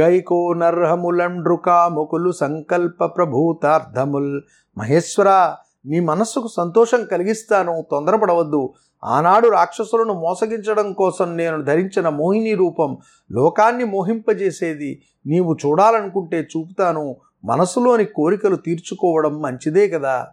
గైకో 0.00 0.52
నర్హములండ్రు 0.52 2.32
సంకల్ప 2.32 3.04
ప్రభూతార్థముల్. 3.04 4.42
మహేశ్వర 4.78 5.54
నీ 5.86 6.00
మనస్సుకు 6.00 6.48
సంతోషం 6.48 7.04
కలిగిస్తాను 7.04 7.84
తొందరపడవద్దు. 7.90 8.72
ఆనాడు 9.04 9.48
రాక్షసులను 9.48 10.14
మోసగించడం 10.14 10.92
కోసం 10.92 11.36
నేను 11.36 11.62
ధరించిన 11.62 12.08
మోహిని 12.08 12.54
రూపం 12.54 12.98
లోకాన్ని 13.32 13.84
మోహింపజేసేది 13.84 15.02
నీవు 15.26 15.56
చూడాలనుకుంటే 15.66 16.40
చూపుతాను. 16.40 17.16
మనసులోని 17.44 18.04
కోరికలు 18.04 18.56
తీర్చుకోవడం 18.56 19.42
మంచిదే 19.42 19.88
కదా. 19.88 20.26